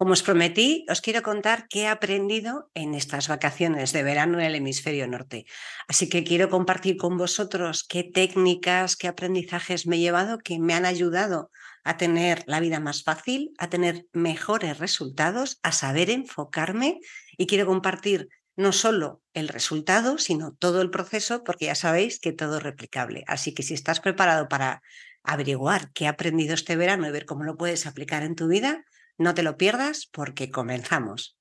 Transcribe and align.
Como 0.00 0.16
os 0.16 0.24
prometí, 0.24 0.70
os 0.88 1.02
quiero 1.04 1.20
contar 1.20 1.68
qué 1.68 1.80
he 1.82 1.86
aprendido 1.86 2.70
en 2.72 2.94
estas 2.94 3.28
vacaciones 3.28 3.92
de 3.92 4.02
verano 4.02 4.38
en 4.38 4.46
el 4.46 4.54
hemisferio 4.54 5.06
norte. 5.06 5.44
Así 5.88 6.08
que 6.08 6.24
quiero 6.24 6.48
compartir 6.48 6.96
con 6.96 7.18
vosotros 7.18 7.84
qué 7.84 8.02
técnicas, 8.02 8.96
qué 8.96 9.08
aprendizajes 9.08 9.86
me 9.86 9.96
he 9.96 10.00
llevado 10.00 10.38
que 10.38 10.58
me 10.58 10.72
han 10.72 10.86
ayudado 10.86 11.50
a 11.84 11.98
tener 11.98 12.44
la 12.46 12.60
vida 12.60 12.80
más 12.80 13.02
fácil, 13.02 13.52
a 13.58 13.68
tener 13.68 14.06
mejores 14.14 14.78
resultados, 14.78 15.58
a 15.62 15.70
saber 15.70 16.08
enfocarme 16.08 16.98
y 17.36 17.46
quiero 17.46 17.66
compartir 17.66 18.30
no 18.56 18.72
solo 18.72 19.20
el 19.34 19.48
resultado, 19.48 20.16
sino 20.16 20.54
todo 20.54 20.80
el 20.80 20.88
proceso, 20.88 21.44
porque 21.44 21.66
ya 21.66 21.74
sabéis 21.74 22.20
que 22.20 22.32
todo 22.32 22.56
es 22.56 22.62
replicable. 22.62 23.22
Así 23.26 23.52
que 23.52 23.62
si 23.62 23.74
estás 23.74 24.00
preparado 24.00 24.48
para 24.48 24.80
averiguar 25.24 25.92
qué 25.92 26.04
he 26.04 26.08
aprendido 26.08 26.54
este 26.54 26.76
verano 26.76 27.06
y 27.06 27.12
ver 27.12 27.26
cómo 27.26 27.44
lo 27.44 27.58
puedes 27.58 27.84
aplicar 27.84 28.22
en 28.22 28.34
tu 28.34 28.48
vida, 28.48 28.82
no 29.20 29.34
te 29.34 29.42
lo 29.42 29.58
pierdas 29.58 30.08
porque 30.10 30.50
comenzamos. 30.50 31.36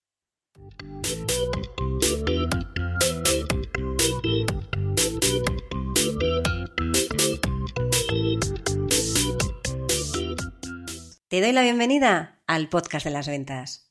Te 11.30 11.40
doy 11.40 11.54
la 11.54 11.62
bienvenida 11.62 12.42
al 12.48 12.68
podcast 12.68 13.06
de 13.06 13.12
las 13.12 13.30
ventas. 13.30 13.90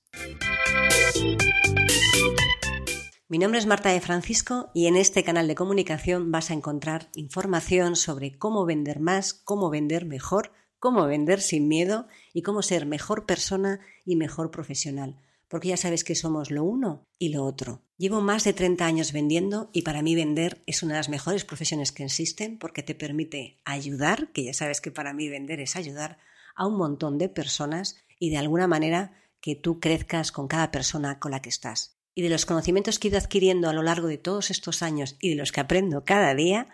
Mi 3.29 3.39
nombre 3.39 3.59
es 3.59 3.65
Marta 3.65 3.89
de 3.89 4.03
Francisco 4.03 4.71
y 4.75 4.87
en 4.87 4.97
este 4.97 5.25
canal 5.25 5.49
de 5.49 5.55
comunicación 5.55 6.31
vas 6.31 6.51
a 6.51 6.55
encontrar 6.55 7.09
información 7.15 7.97
sobre 7.97 8.37
cómo 8.37 8.67
vender 8.67 9.01
más, 9.01 9.33
cómo 9.33 9.71
vender 9.71 10.05
mejor 10.05 10.53
cómo 10.79 11.07
vender 11.07 11.41
sin 11.41 11.69
miedo 11.69 12.07
y 12.33 12.43
cómo 12.43 12.63
ser 12.63 12.87
mejor 12.87 13.27
persona 13.27 13.81
y 14.05 14.17
mejor 14.17 14.51
profesional, 14.51 15.21
porque 15.49 15.69
ya 15.69 15.77
sabes 15.77 16.05
que 16.05 16.15
somos 16.15 16.51
lo 16.51 16.65
uno 16.65 17.07
y 17.19 17.31
lo 17.31 17.45
otro. 17.45 17.83
Llevo 17.97 18.21
más 18.21 18.45
de 18.45 18.53
30 18.53 18.87
años 18.87 19.13
vendiendo 19.13 19.71
y 19.73 19.83
para 19.83 20.03
mí 20.03 20.15
vender 20.15 20.63
es 20.67 20.83
una 20.83 20.95
de 20.95 21.01
las 21.01 21.09
mejores 21.09 21.45
profesiones 21.45 21.91
que 21.91 22.05
existen 22.05 22.59
porque 22.59 22.83
te 22.83 22.95
permite 22.95 23.59
ayudar, 23.65 24.31
que 24.33 24.45
ya 24.45 24.55
sabes 24.55 24.81
que 24.81 24.93
para 24.93 25.13
mí 25.13 25.29
vender 25.29 25.61
es 25.61 25.75
ayudar 25.75 26.19
a 26.55 26.67
un 26.67 26.77
montón 26.77 27.19
de 27.19 27.29
personas 27.29 27.97
y 28.19 28.31
de 28.31 28.39
alguna 28.39 28.67
manera 28.67 29.13
que 29.41 29.57
tú 29.57 29.81
crezcas 29.81 30.33
con 30.33 30.49
cada 30.49 30.71
persona 30.71 31.19
con 31.19 31.33
la 31.33 31.43
que 31.43 31.49
estás. 31.49 31.97
Y 32.15 32.23
de 32.23 32.31
los 32.31 32.47
conocimientos 32.47 32.99
que 32.99 33.09
he 33.09 33.11
ido 33.11 33.19
adquiriendo 33.19 33.69
a 33.69 33.73
lo 33.73 33.83
largo 33.83 34.09
de 34.09 34.19
todos 34.19 34.51
estos 34.51 34.83
años 34.83 35.17
y 35.21 35.31
de 35.31 35.37
los 35.37 35.53
que 35.53 35.61
aprendo 35.61 36.05
cada 36.05 36.35
día, 36.35 36.69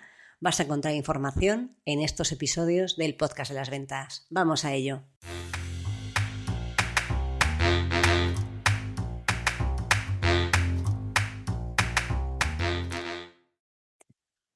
vas 0.44 0.60
a 0.60 0.64
encontrar 0.64 0.94
información 0.94 1.74
en 1.86 2.02
estos 2.02 2.30
episodios 2.30 2.96
del 2.96 3.16
podcast 3.16 3.50
de 3.50 3.54
las 3.56 3.70
ventas. 3.70 4.26
Vamos 4.28 4.66
a 4.66 4.74
ello. 4.74 5.02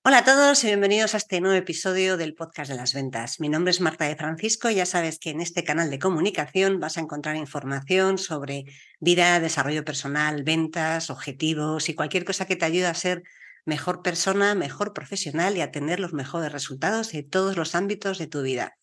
Hola 0.05 0.19
a 0.19 0.25
todos 0.25 0.63
y 0.65 0.67
bienvenidos 0.67 1.15
a 1.15 1.17
este 1.17 1.41
nuevo 1.41 1.57
episodio 1.57 2.19
del 2.19 2.35
podcast 2.35 2.71
de 2.71 2.77
las 2.77 2.93
ventas. 2.93 3.41
Mi 3.41 3.49
nombre 3.49 3.71
es 3.71 3.81
Marta 3.81 4.05
de 4.05 4.17
Francisco 4.17 4.69
y 4.69 4.75
ya 4.75 4.85
sabes 4.85 5.19
que 5.19 5.31
en 5.31 5.41
este 5.41 5.65
canal 5.65 5.89
de 5.89 5.99
comunicación 5.99 6.81
vas 6.81 6.99
a 6.99 7.01
encontrar 7.01 7.37
información 7.37 8.19
sobre 8.19 8.65
vida, 9.01 9.41
desarrollo 9.41 9.87
personal, 9.87 10.43
ventas, 10.45 11.09
objetivos 11.09 11.89
y 11.89 11.95
cualquier 11.95 12.27
cosa 12.27 12.47
que 12.47 12.57
te 12.57 12.67
ayude 12.67 12.87
a 12.87 12.95
ser 12.95 13.23
mejor 13.69 14.03
persona, 14.03 14.55
mejor 14.55 14.93
profesional 14.95 15.57
y 15.57 15.61
a 15.61 15.71
tener 15.71 16.01
los 16.01 16.15
mejores 16.15 16.51
resultados 16.51 17.15
en 17.15 17.29
todos 17.29 17.57
los 17.57 17.75
ámbitos 17.75 18.19
de 18.19 18.27
tu 18.27 18.43
vida. 18.43 18.77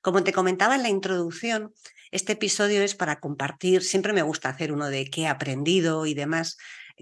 Como 0.00 0.24
te 0.24 0.32
comentaba 0.32 0.74
en 0.74 0.82
la 0.82 0.88
introducción, 0.88 1.72
este 2.10 2.32
episodio 2.32 2.82
es 2.82 2.94
para 2.94 3.20
compartir, 3.20 3.82
siempre 3.82 4.12
me 4.12 4.22
gusta 4.22 4.48
hacer 4.48 4.72
uno 4.72 4.88
de 4.88 5.04
qué 5.04 5.22
he 5.22 5.28
aprendido 5.28 6.06
y 6.06 6.14
demás. 6.14 6.56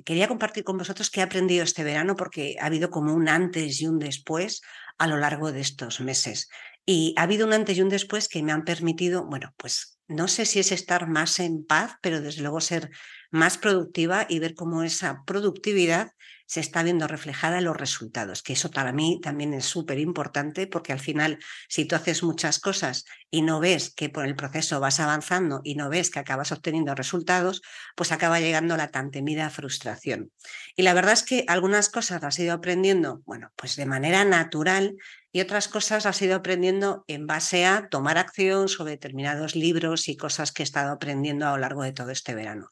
Quería 0.05 0.29
compartir 0.29 0.65
con 0.65 0.77
vosotros 0.77 1.09
qué 1.09 1.21
he 1.21 1.23
aprendido 1.23 1.63
este 1.63 1.85
verano 1.85 2.17
porque 2.17 2.57
ha 2.61 2.67
habido 2.67 2.91
como 2.91 3.15
un 3.15 3.29
antes 3.29 3.81
y 3.81 3.87
un 3.87 3.99
después 3.99 4.61
a 4.99 5.07
lo 5.07 5.17
largo 5.17 5.53
de 5.53 5.61
estos 5.61 6.01
meses. 6.01 6.49
Y 6.85 7.15
ha 7.17 7.23
habido 7.23 7.47
un 7.47 7.53
antes 7.53 7.79
y 7.79 7.83
un 7.83 7.89
después 7.89 8.29
que 8.29 8.43
me 8.43 8.53
han 8.53 8.65
permitido, 8.65 9.25
bueno, 9.25 9.55
pues 9.57 9.99
no 10.09 10.27
sé 10.27 10.47
si 10.47 10.59
es 10.59 10.73
estar 10.73 11.09
más 11.09 11.39
en 11.39 11.65
paz, 11.65 11.95
pero 12.03 12.21
desde 12.21 12.43
luego 12.43 12.61
ser 12.61 12.91
más 13.31 13.57
productiva 13.57 14.27
y 14.29 14.41
ver 14.41 14.55
cómo 14.55 14.83
esa 14.83 15.23
productividad 15.25 16.13
se 16.51 16.59
está 16.59 16.83
viendo 16.83 17.07
reflejada 17.07 17.59
en 17.59 17.65
los 17.65 17.77
resultados, 17.77 18.43
que 18.43 18.55
eso 18.55 18.73
para 18.73 18.93
mí 18.93 19.21
también 19.23 19.55
es 19.55 19.67
súper 19.67 20.01
importante 20.01 20.67
porque 20.67 20.93
al 20.93 20.99
final 20.99 21.39
si 21.69 21.85
tú 21.85 21.95
haces 21.95 22.25
muchas 22.25 22.59
cosas 22.59 23.05
y 23.31 23.43
no 23.43 23.61
ves 23.61 23.95
que 23.95 24.09
por 24.09 24.27
el 24.27 24.35
proceso 24.35 24.81
vas 24.81 24.99
avanzando 24.99 25.61
y 25.63 25.77
no 25.77 25.89
ves 25.89 26.11
que 26.11 26.19
acabas 26.19 26.51
obteniendo 26.51 26.93
resultados, 26.97 27.63
pues 27.95 28.11
acaba 28.11 28.41
llegando 28.41 28.77
la 28.77 28.89
tan 28.89 29.13
temida 29.13 29.49
frustración. 29.49 30.33
Y 30.75 30.83
la 30.83 30.93
verdad 30.93 31.13
es 31.13 31.23
que 31.23 31.45
algunas 31.47 31.89
cosas 31.89 32.21
las 32.21 32.37
he 32.41 32.43
ido 32.43 32.55
aprendiendo, 32.55 33.23
bueno, 33.27 33.53
pues 33.55 33.77
de 33.77 33.87
manera 33.87 34.25
natural 34.25 34.97
y 35.31 35.43
otras 35.43 35.69
cosas 35.69 36.05
las 36.05 36.21
he 36.21 36.25
ido 36.25 36.35
aprendiendo 36.35 37.05
en 37.07 37.29
base 37.29 37.65
a 37.65 37.89
tomar 37.89 38.19
acción 38.19 38.69
sobre 38.69 38.91
determinados 38.91 39.55
libros 39.55 40.09
y 40.09 40.17
cosas 40.17 40.51
que 40.51 40.65
he 40.65 40.65
estado 40.65 40.91
aprendiendo 40.91 41.47
a 41.47 41.53
lo 41.53 41.59
largo 41.59 41.85
de 41.85 41.93
todo 41.93 42.11
este 42.11 42.35
verano. 42.35 42.71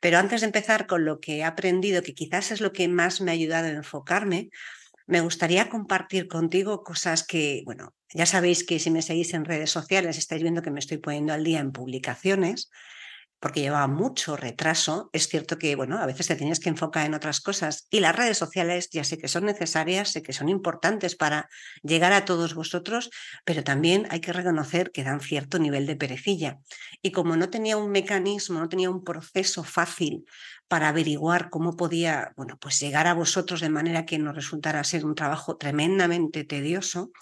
Pero 0.00 0.18
antes 0.18 0.40
de 0.40 0.46
empezar 0.46 0.86
con 0.86 1.04
lo 1.04 1.20
que 1.20 1.38
he 1.38 1.44
aprendido, 1.44 2.02
que 2.02 2.14
quizás 2.14 2.50
es 2.50 2.60
lo 2.60 2.72
que 2.72 2.88
más 2.88 3.20
me 3.20 3.30
ha 3.30 3.34
ayudado 3.34 3.66
a 3.66 3.70
enfocarme, 3.70 4.50
me 5.06 5.20
gustaría 5.20 5.68
compartir 5.68 6.26
contigo 6.28 6.82
cosas 6.82 7.24
que, 7.24 7.62
bueno, 7.64 7.94
ya 8.12 8.26
sabéis 8.26 8.64
que 8.64 8.78
si 8.78 8.90
me 8.90 9.02
seguís 9.02 9.34
en 9.34 9.44
redes 9.44 9.70
sociales 9.70 10.18
estáis 10.18 10.42
viendo 10.42 10.62
que 10.62 10.70
me 10.70 10.80
estoy 10.80 10.98
poniendo 10.98 11.32
al 11.32 11.44
día 11.44 11.60
en 11.60 11.72
publicaciones 11.72 12.70
porque 13.40 13.60
llevaba 13.60 13.86
mucho 13.86 14.36
retraso. 14.36 15.10
Es 15.12 15.28
cierto 15.28 15.58
que, 15.58 15.76
bueno, 15.76 15.98
a 15.98 16.06
veces 16.06 16.26
te 16.26 16.36
tienes 16.36 16.60
que 16.60 16.68
enfocar 16.68 17.06
en 17.06 17.14
otras 17.14 17.40
cosas 17.40 17.86
y 17.90 18.00
las 18.00 18.16
redes 18.16 18.38
sociales 18.38 18.88
ya 18.90 19.04
sé 19.04 19.18
que 19.18 19.28
son 19.28 19.44
necesarias, 19.44 20.10
sé 20.10 20.22
que 20.22 20.32
son 20.32 20.48
importantes 20.48 21.16
para 21.16 21.48
llegar 21.82 22.12
a 22.12 22.24
todos 22.24 22.54
vosotros, 22.54 23.10
pero 23.44 23.62
también 23.62 24.06
hay 24.10 24.20
que 24.20 24.32
reconocer 24.32 24.90
que 24.90 25.04
dan 25.04 25.20
cierto 25.20 25.58
nivel 25.58 25.86
de 25.86 25.96
perecilla. 25.96 26.58
Y 27.02 27.12
como 27.12 27.36
no 27.36 27.50
tenía 27.50 27.76
un 27.76 27.90
mecanismo, 27.90 28.58
no 28.58 28.68
tenía 28.68 28.90
un 28.90 29.04
proceso 29.04 29.64
fácil 29.64 30.24
para 30.68 30.88
averiguar 30.88 31.50
cómo 31.50 31.76
podía, 31.76 32.32
bueno, 32.36 32.58
pues 32.60 32.80
llegar 32.80 33.06
a 33.06 33.14
vosotros 33.14 33.60
de 33.60 33.68
manera 33.68 34.04
que 34.04 34.18
nos 34.18 34.34
resultara 34.34 34.82
ser 34.84 35.04
un 35.04 35.14
trabajo 35.14 35.56
tremendamente 35.56 36.44
tedioso, 36.44 37.12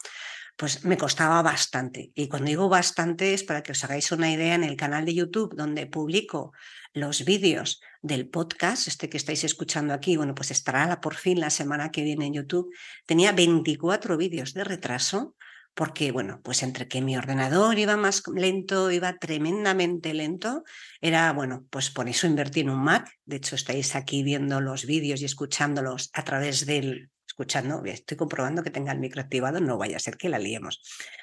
pues 0.56 0.84
me 0.84 0.96
costaba 0.96 1.42
bastante. 1.42 2.12
Y 2.14 2.28
cuando 2.28 2.48
digo 2.48 2.68
bastante 2.68 3.34
es 3.34 3.42
para 3.42 3.62
que 3.62 3.72
os 3.72 3.84
hagáis 3.84 4.12
una 4.12 4.30
idea 4.30 4.54
en 4.54 4.64
el 4.64 4.76
canal 4.76 5.04
de 5.04 5.14
YouTube 5.14 5.54
donde 5.56 5.86
publico 5.86 6.52
los 6.92 7.24
vídeos 7.24 7.80
del 8.02 8.28
podcast, 8.28 8.86
este 8.86 9.08
que 9.08 9.16
estáis 9.16 9.42
escuchando 9.42 9.94
aquí, 9.94 10.16
bueno, 10.16 10.34
pues 10.34 10.50
estará 10.50 11.00
por 11.00 11.16
fin 11.16 11.40
la 11.40 11.50
semana 11.50 11.90
que 11.90 12.04
viene 12.04 12.26
en 12.26 12.34
YouTube. 12.34 12.72
Tenía 13.06 13.32
24 13.32 14.16
vídeos 14.16 14.54
de 14.54 14.62
retraso 14.62 15.34
porque, 15.74 16.12
bueno, 16.12 16.40
pues 16.44 16.62
entre 16.62 16.86
que 16.86 17.02
mi 17.02 17.16
ordenador 17.16 17.76
iba 17.78 17.96
más 17.96 18.22
lento, 18.32 18.92
iba 18.92 19.18
tremendamente 19.18 20.14
lento, 20.14 20.62
era, 21.00 21.32
bueno, 21.32 21.66
pues 21.68 21.90
por 21.90 22.08
eso 22.08 22.28
invertí 22.28 22.60
en 22.60 22.70
un 22.70 22.84
Mac. 22.84 23.10
De 23.24 23.36
hecho, 23.36 23.56
estáis 23.56 23.96
aquí 23.96 24.22
viendo 24.22 24.60
los 24.60 24.86
vídeos 24.86 25.20
y 25.20 25.24
escuchándolos 25.24 26.10
a 26.12 26.22
través 26.22 26.64
del 26.64 27.10
escuchando, 27.34 27.82
estoy 27.84 28.16
comprobando 28.16 28.62
que 28.62 28.70
tenga 28.70 28.92
el 28.92 29.00
micro 29.00 29.20
activado, 29.20 29.60
no 29.60 29.76
vaya 29.76 29.96
a 29.96 30.00
ser 30.00 30.16
que 30.16 30.28
la 30.28 30.38
liemos. 30.38 30.80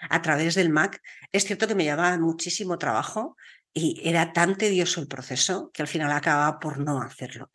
A 0.10 0.22
través 0.22 0.56
del 0.56 0.70
Mac, 0.70 1.02
es 1.32 1.46
cierto 1.46 1.68
que 1.68 1.76
me 1.76 1.86
llevaba 1.86 2.18
muchísimo 2.18 2.78
trabajo 2.78 3.38
y 3.74 4.02
era 4.04 4.34
tan 4.34 4.58
tedioso 4.58 5.00
el 5.00 5.08
proceso 5.08 5.72
que 5.74 5.82
al 5.82 5.88
final 5.88 6.12
acababa 6.12 6.60
por 6.60 6.80
no 6.80 7.02
hacerlo. 7.02 7.50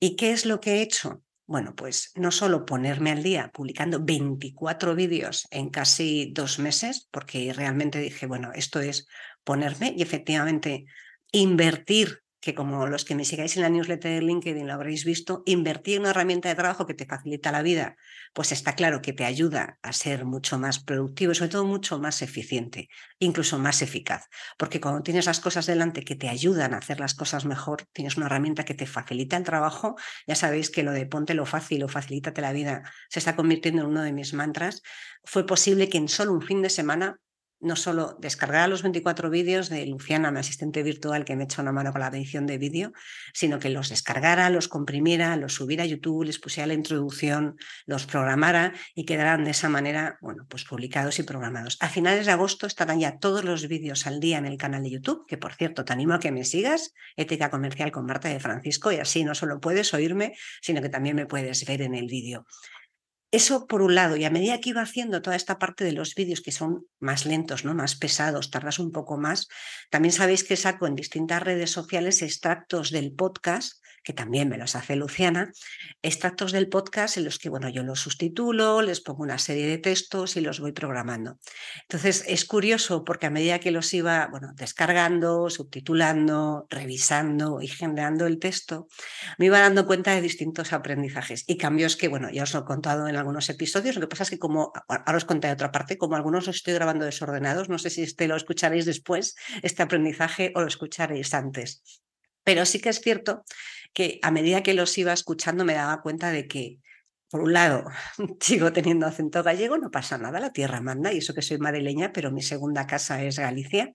¿Y 0.00 0.16
qué 0.16 0.32
es 0.32 0.46
lo 0.46 0.58
que 0.58 0.76
he 0.76 0.82
hecho? 0.82 1.22
Bueno, 1.46 1.74
pues 1.74 2.12
no 2.14 2.30
solo 2.30 2.64
ponerme 2.64 3.10
al 3.10 3.22
día 3.22 3.50
publicando 3.52 4.02
24 4.02 4.94
vídeos 4.94 5.46
en 5.50 5.68
casi 5.68 6.30
dos 6.32 6.58
meses, 6.58 7.08
porque 7.10 7.52
realmente 7.52 7.98
dije, 7.98 8.26
bueno, 8.26 8.52
esto 8.54 8.80
es 8.80 9.06
ponerme 9.44 9.94
y 9.96 10.02
efectivamente 10.02 10.86
invertir 11.30 12.22
que 12.40 12.54
como 12.54 12.86
los 12.86 13.04
que 13.04 13.14
me 13.14 13.24
sigáis 13.24 13.56
en 13.56 13.62
la 13.62 13.68
newsletter 13.68 14.14
de 14.14 14.22
LinkedIn 14.22 14.66
lo 14.66 14.72
habréis 14.72 15.04
visto, 15.04 15.42
invertir 15.46 15.96
en 15.96 16.02
una 16.02 16.10
herramienta 16.10 16.48
de 16.48 16.54
trabajo 16.54 16.86
que 16.86 16.94
te 16.94 17.06
facilita 17.06 17.52
la 17.52 17.62
vida, 17.62 17.96
pues 18.32 18.52
está 18.52 18.74
claro 18.74 19.02
que 19.02 19.12
te 19.12 19.24
ayuda 19.24 19.78
a 19.82 19.92
ser 19.92 20.24
mucho 20.24 20.58
más 20.58 20.78
productivo 20.78 21.32
y 21.32 21.34
sobre 21.34 21.50
todo 21.50 21.64
mucho 21.64 21.98
más 21.98 22.22
eficiente, 22.22 22.88
incluso 23.18 23.58
más 23.58 23.82
eficaz. 23.82 24.26
Porque 24.56 24.80
cuando 24.80 25.02
tienes 25.02 25.26
las 25.26 25.40
cosas 25.40 25.66
delante 25.66 26.04
que 26.04 26.14
te 26.14 26.28
ayudan 26.28 26.74
a 26.74 26.78
hacer 26.78 27.00
las 27.00 27.14
cosas 27.14 27.44
mejor, 27.44 27.84
tienes 27.92 28.16
una 28.16 28.26
herramienta 28.26 28.64
que 28.64 28.74
te 28.74 28.86
facilita 28.86 29.36
el 29.36 29.44
trabajo, 29.44 29.96
ya 30.26 30.34
sabéis 30.34 30.70
que 30.70 30.82
lo 30.82 30.92
de 30.92 31.06
ponte 31.06 31.34
lo 31.34 31.46
fácil 31.46 31.82
o 31.82 31.88
facilítate 31.88 32.40
la 32.40 32.52
vida 32.52 32.82
se 33.08 33.18
está 33.18 33.34
convirtiendo 33.34 33.82
en 33.82 33.88
uno 33.88 34.02
de 34.02 34.12
mis 34.12 34.32
mantras, 34.34 34.82
fue 35.24 35.46
posible 35.46 35.88
que 35.88 35.98
en 35.98 36.08
solo 36.08 36.32
un 36.32 36.42
fin 36.42 36.62
de 36.62 36.70
semana 36.70 37.18
no 37.60 37.76
solo 37.76 38.16
descargara 38.20 38.68
los 38.68 38.82
24 38.82 39.30
vídeos 39.30 39.68
de 39.68 39.84
Luciana, 39.86 40.30
mi 40.30 40.38
asistente 40.38 40.82
virtual 40.82 41.24
que 41.24 41.36
me 41.36 41.44
echa 41.44 41.62
una 41.62 41.72
mano 41.72 41.92
con 41.92 42.00
la 42.00 42.08
edición 42.08 42.46
de 42.46 42.58
vídeo, 42.58 42.92
sino 43.32 43.58
que 43.58 43.68
los 43.68 43.88
descargara, 43.88 44.50
los 44.50 44.68
comprimiera, 44.68 45.36
los 45.36 45.54
subiera 45.54 45.82
a 45.82 45.86
YouTube, 45.86 46.24
les 46.24 46.38
pusiera 46.38 46.66
la 46.66 46.74
introducción, 46.74 47.56
los 47.86 48.06
programara 48.06 48.74
y 48.94 49.04
quedaran 49.04 49.44
de 49.44 49.50
esa 49.50 49.68
manera, 49.68 50.18
bueno, 50.20 50.46
pues 50.48 50.64
publicados 50.64 51.18
y 51.18 51.22
programados. 51.24 51.76
A 51.80 51.88
finales 51.88 52.26
de 52.26 52.32
agosto 52.32 52.66
estarán 52.66 53.00
ya 53.00 53.18
todos 53.18 53.44
los 53.44 53.66
vídeos 53.66 54.06
al 54.06 54.20
día 54.20 54.38
en 54.38 54.46
el 54.46 54.56
canal 54.56 54.82
de 54.82 54.90
YouTube, 54.90 55.26
que 55.26 55.38
por 55.38 55.54
cierto 55.54 55.84
te 55.84 55.92
animo 55.92 56.14
a 56.14 56.20
que 56.20 56.32
me 56.32 56.44
sigas, 56.44 56.94
Ética 57.16 57.50
Comercial 57.50 57.90
con 57.90 58.06
Marta 58.06 58.28
de 58.28 58.40
Francisco, 58.40 58.92
y 58.92 58.96
así 58.96 59.24
no 59.24 59.34
solo 59.34 59.60
puedes 59.60 59.92
oírme, 59.94 60.34
sino 60.62 60.80
que 60.82 60.88
también 60.88 61.16
me 61.16 61.26
puedes 61.26 61.64
ver 61.64 61.82
en 61.82 61.94
el 61.94 62.06
vídeo. 62.06 62.46
Eso 63.30 63.66
por 63.66 63.82
un 63.82 63.94
lado, 63.94 64.16
y 64.16 64.24
a 64.24 64.30
medida 64.30 64.58
que 64.58 64.70
iba 64.70 64.80
haciendo 64.80 65.20
toda 65.20 65.36
esta 65.36 65.58
parte 65.58 65.84
de 65.84 65.92
los 65.92 66.14
vídeos 66.14 66.40
que 66.40 66.50
son 66.50 66.86
más 66.98 67.26
lentos, 67.26 67.64
¿no? 67.64 67.74
más 67.74 67.94
pesados, 67.94 68.50
tardas 68.50 68.78
un 68.78 68.90
poco 68.90 69.18
más, 69.18 69.48
también 69.90 70.12
sabéis 70.12 70.44
que 70.44 70.56
saco 70.56 70.86
en 70.86 70.94
distintas 70.94 71.42
redes 71.42 71.70
sociales 71.70 72.22
extractos 72.22 72.90
del 72.90 73.12
podcast 73.12 73.82
que 74.08 74.14
también 74.14 74.48
me 74.48 74.56
los 74.56 74.74
hace 74.74 74.96
Luciana, 74.96 75.52
extractos 76.00 76.50
del 76.52 76.70
podcast 76.70 77.18
en 77.18 77.26
los 77.26 77.38
que, 77.38 77.50
bueno, 77.50 77.68
yo 77.68 77.82
los 77.82 78.00
sustitulo, 78.00 78.80
les 78.80 79.02
pongo 79.02 79.22
una 79.22 79.36
serie 79.36 79.66
de 79.66 79.76
textos 79.76 80.34
y 80.38 80.40
los 80.40 80.60
voy 80.60 80.72
programando. 80.72 81.38
Entonces, 81.82 82.24
es 82.26 82.46
curioso 82.46 83.04
porque 83.04 83.26
a 83.26 83.30
medida 83.30 83.58
que 83.58 83.70
los 83.70 83.92
iba, 83.92 84.28
bueno, 84.28 84.52
descargando, 84.54 85.50
subtitulando, 85.50 86.66
revisando 86.70 87.60
y 87.60 87.68
generando 87.68 88.26
el 88.26 88.38
texto, 88.38 88.88
me 89.36 89.44
iba 89.44 89.60
dando 89.60 89.84
cuenta 89.86 90.14
de 90.14 90.22
distintos 90.22 90.72
aprendizajes 90.72 91.44
y 91.46 91.58
cambios 91.58 91.98
que, 91.98 92.08
bueno, 92.08 92.30
ya 92.30 92.44
os 92.44 92.54
lo 92.54 92.60
he 92.60 92.64
contado 92.64 93.08
en 93.08 93.16
algunos 93.16 93.50
episodios. 93.50 93.96
Lo 93.96 94.00
que 94.00 94.06
pasa 94.06 94.22
es 94.22 94.30
que 94.30 94.38
como, 94.38 94.72
ahora 94.88 95.18
os 95.18 95.26
conté 95.26 95.48
de 95.48 95.52
otra 95.52 95.70
parte, 95.70 95.98
como 95.98 96.16
algunos 96.16 96.46
los 96.46 96.56
estoy 96.56 96.72
grabando 96.72 97.04
desordenados, 97.04 97.68
no 97.68 97.76
sé 97.76 97.90
si 97.90 98.00
este 98.00 98.26
lo 98.26 98.36
escucharéis 98.36 98.86
después, 98.86 99.34
este 99.62 99.82
aprendizaje, 99.82 100.50
o 100.54 100.62
lo 100.62 100.66
escucharéis 100.66 101.34
antes. 101.34 101.82
Pero 102.44 102.64
sí 102.66 102.80
que 102.80 102.88
es 102.90 103.00
cierto 103.00 103.44
que 103.92 104.18
a 104.22 104.30
medida 104.30 104.62
que 104.62 104.74
los 104.74 104.96
iba 104.98 105.12
escuchando 105.12 105.64
me 105.64 105.74
daba 105.74 106.02
cuenta 106.02 106.30
de 106.30 106.46
que, 106.46 106.78
por 107.30 107.42
un 107.42 107.52
lado, 107.52 107.84
sigo 108.40 108.72
teniendo 108.72 109.06
acento 109.06 109.42
gallego, 109.42 109.78
no 109.78 109.90
pasa 109.90 110.18
nada, 110.18 110.40
la 110.40 110.52
tierra 110.52 110.80
manda, 110.80 111.12
y 111.12 111.18
eso 111.18 111.34
que 111.34 111.42
soy 111.42 111.58
madrileña, 111.58 112.12
pero 112.12 112.30
mi 112.30 112.42
segunda 112.42 112.86
casa 112.86 113.22
es 113.22 113.38
Galicia. 113.38 113.92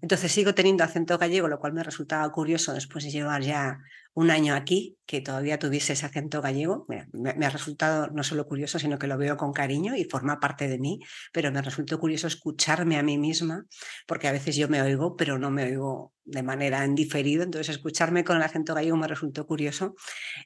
Entonces 0.00 0.30
sigo 0.30 0.54
teniendo 0.54 0.84
acento 0.84 1.18
gallego, 1.18 1.48
lo 1.48 1.58
cual 1.58 1.72
me 1.72 1.82
resultaba 1.82 2.30
curioso 2.30 2.72
después 2.72 3.04
de 3.04 3.10
llevar 3.10 3.42
ya 3.42 3.78
un 4.14 4.30
año 4.30 4.54
aquí, 4.54 4.98
que 5.06 5.20
todavía 5.20 5.58
tuviese 5.58 5.92
ese 5.92 6.06
acento 6.06 6.40
gallego. 6.42 6.86
me, 7.12 7.46
ha 7.46 7.50
resultado 7.50 8.08
no 8.08 8.22
solo 8.22 8.46
curioso, 8.46 8.78
sino 8.78 8.98
que 8.98 9.06
lo 9.06 9.16
veo 9.16 9.36
con 9.36 9.52
cariño 9.52 9.96
y 9.96 10.04
forma 10.04 10.40
parte 10.40 10.68
de 10.68 10.78
mí, 10.78 11.00
pero 11.32 11.52
me 11.52 11.62
resultó 11.62 11.98
curioso 11.98 12.26
escucharme 12.26 12.98
a 12.98 13.02
mí 13.02 13.18
misma, 13.18 13.64
porque 14.06 14.28
a 14.28 14.32
veces 14.32 14.56
yo 14.56 14.68
me 14.68 14.82
oigo, 14.82 15.16
pero 15.16 15.38
no 15.38 15.50
me 15.50 15.64
oigo 15.64 16.12
de 16.24 16.42
manera 16.42 16.84
en 16.84 16.94
diferido, 16.94 17.42
entonces 17.42 17.76
escucharme 17.76 18.24
con 18.24 18.36
el 18.36 18.42
acento 18.42 18.74
gallego 18.74 18.96
me 18.96 19.08
resultó 19.08 19.46
curioso. 19.46 19.94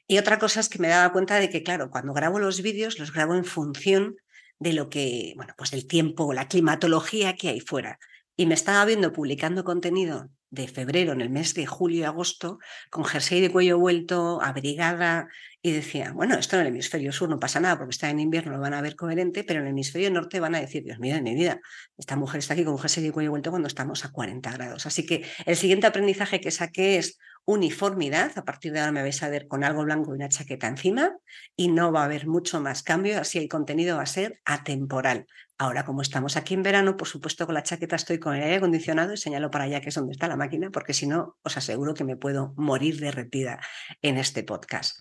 Y 0.07 0.17
otra 0.17 0.39
cosa 0.39 0.59
es 0.59 0.69
que 0.69 0.79
me 0.79 0.87
daba 0.87 1.11
cuenta 1.11 1.39
de 1.39 1.49
que, 1.49 1.63
claro, 1.63 1.89
cuando 1.89 2.13
grabo 2.13 2.39
los 2.39 2.61
vídeos, 2.61 2.99
los 2.99 3.11
grabo 3.11 3.35
en 3.35 3.45
función 3.45 4.15
de 4.59 4.73
lo 4.73 4.89
que, 4.89 5.33
bueno, 5.35 5.53
pues 5.57 5.71
del 5.71 5.87
tiempo, 5.87 6.33
la 6.33 6.47
climatología 6.47 7.35
que 7.35 7.49
hay 7.49 7.59
fuera. 7.59 7.99
Y 8.35 8.45
me 8.45 8.53
estaba 8.53 8.83
viendo 8.85 9.13
publicando 9.13 9.63
contenido 9.63 10.29
de 10.49 10.67
febrero, 10.67 11.13
en 11.13 11.21
el 11.21 11.31
mes 11.31 11.55
de 11.55 11.65
julio 11.65 11.99
y 12.01 12.03
agosto, 12.03 12.59
con 12.91 13.05
jersey 13.05 13.41
de 13.41 13.51
cuello 13.51 13.79
vuelto, 13.79 14.39
abrigada, 14.41 15.27
y 15.63 15.71
decía, 15.71 16.11
bueno, 16.11 16.35
esto 16.35 16.57
en 16.57 16.61
el 16.61 16.67
hemisferio 16.67 17.11
sur 17.11 17.27
no 17.27 17.39
pasa 17.39 17.59
nada 17.59 17.77
porque 17.77 17.91
está 17.91 18.09
en 18.11 18.19
invierno, 18.19 18.51
lo 18.51 18.59
van 18.59 18.75
a 18.75 18.81
ver 18.81 18.95
coherente, 18.95 19.43
pero 19.43 19.61
en 19.61 19.65
el 19.65 19.71
hemisferio 19.71 20.11
norte 20.11 20.39
van 20.39 20.53
a 20.53 20.61
decir, 20.61 20.83
Dios 20.83 20.99
mío 20.99 21.15
de 21.15 21.23
mi 21.23 21.33
vida, 21.33 21.59
esta 21.97 22.15
mujer 22.15 22.39
está 22.39 22.53
aquí 22.53 22.63
con 22.63 22.77
jersey 22.77 23.03
de 23.03 23.11
cuello 23.11 23.31
vuelto 23.31 23.49
cuando 23.49 23.67
estamos 23.67 24.05
a 24.05 24.11
40 24.11 24.51
grados. 24.51 24.85
Así 24.85 25.05
que 25.07 25.25
el 25.47 25.55
siguiente 25.55 25.87
aprendizaje 25.87 26.39
que 26.39 26.51
saqué 26.51 26.97
es 26.97 27.17
uniformidad, 27.45 28.37
a 28.37 28.45
partir 28.45 28.71
de 28.71 28.79
ahora 28.79 28.91
me 28.91 29.01
vais 29.01 29.21
a 29.21 29.29
ver 29.29 29.47
con 29.47 29.63
algo 29.63 29.83
blanco 29.83 30.11
y 30.11 30.15
una 30.15 30.29
chaqueta 30.29 30.67
encima, 30.67 31.17
y 31.55 31.67
no 31.69 31.91
va 31.91 32.01
a 32.01 32.05
haber 32.05 32.27
mucho 32.27 32.61
más 32.61 32.83
cambio, 32.83 33.19
así 33.19 33.37
el 33.37 33.49
contenido 33.49 33.97
va 33.97 34.03
a 34.03 34.07
ser 34.07 34.39
atemporal. 34.45 35.27
Ahora, 35.57 35.85
como 35.85 36.01
estamos 36.01 36.37
aquí 36.37 36.53
en 36.53 36.63
verano, 36.63 36.97
por 36.97 37.07
supuesto 37.07 37.45
con 37.45 37.55
la 37.55 37.63
chaqueta 37.63 37.95
estoy 37.95 38.19
con 38.19 38.35
el 38.35 38.43
aire 38.43 38.55
acondicionado 38.55 39.13
y 39.13 39.17
señalo 39.17 39.51
para 39.51 39.65
allá 39.65 39.81
que 39.81 39.89
es 39.89 39.95
donde 39.95 40.13
está 40.13 40.27
la 40.27 40.37
máquina, 40.37 40.71
porque 40.71 40.93
si 40.93 41.07
no, 41.07 41.37
os 41.43 41.57
aseguro 41.57 41.93
que 41.93 42.03
me 42.03 42.17
puedo 42.17 42.53
morir 42.57 42.99
derretida 42.99 43.59
en 44.01 44.17
este 44.17 44.43
podcast. 44.43 44.99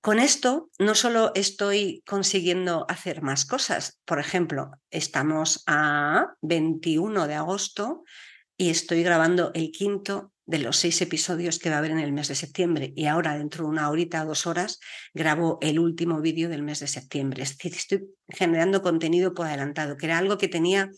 Con 0.00 0.18
esto 0.18 0.70
no 0.78 0.94
solo 0.94 1.32
estoy 1.34 2.02
consiguiendo 2.06 2.86
hacer 2.88 3.20
más 3.20 3.44
cosas, 3.44 4.00
por 4.06 4.18
ejemplo, 4.18 4.70
estamos 4.90 5.62
a 5.66 6.34
21 6.40 7.26
de 7.26 7.34
agosto 7.34 8.04
y 8.56 8.70
estoy 8.70 9.02
grabando 9.02 9.50
el 9.52 9.70
quinto 9.70 10.32
de 10.50 10.58
los 10.58 10.76
seis 10.78 11.00
episodios 11.00 11.60
que 11.60 11.70
va 11.70 11.76
a 11.76 11.78
haber 11.78 11.92
en 11.92 12.00
el 12.00 12.12
mes 12.12 12.26
de 12.26 12.34
septiembre 12.34 12.92
y 12.96 13.06
ahora 13.06 13.38
dentro 13.38 13.64
de 13.64 13.70
una 13.70 13.88
horita 13.88 14.24
o 14.24 14.26
dos 14.26 14.48
horas 14.48 14.80
grabo 15.14 15.58
el 15.62 15.78
último 15.78 16.20
vídeo 16.20 16.48
del 16.48 16.64
mes 16.64 16.80
de 16.80 16.88
septiembre. 16.88 17.44
Es 17.44 17.56
decir, 17.56 17.72
estoy 17.72 18.08
generando 18.28 18.82
contenido 18.82 19.32
por 19.32 19.46
adelantado, 19.46 19.96
que 19.96 20.06
era 20.06 20.18
algo 20.18 20.38
que 20.38 20.48
tenía 20.48 20.90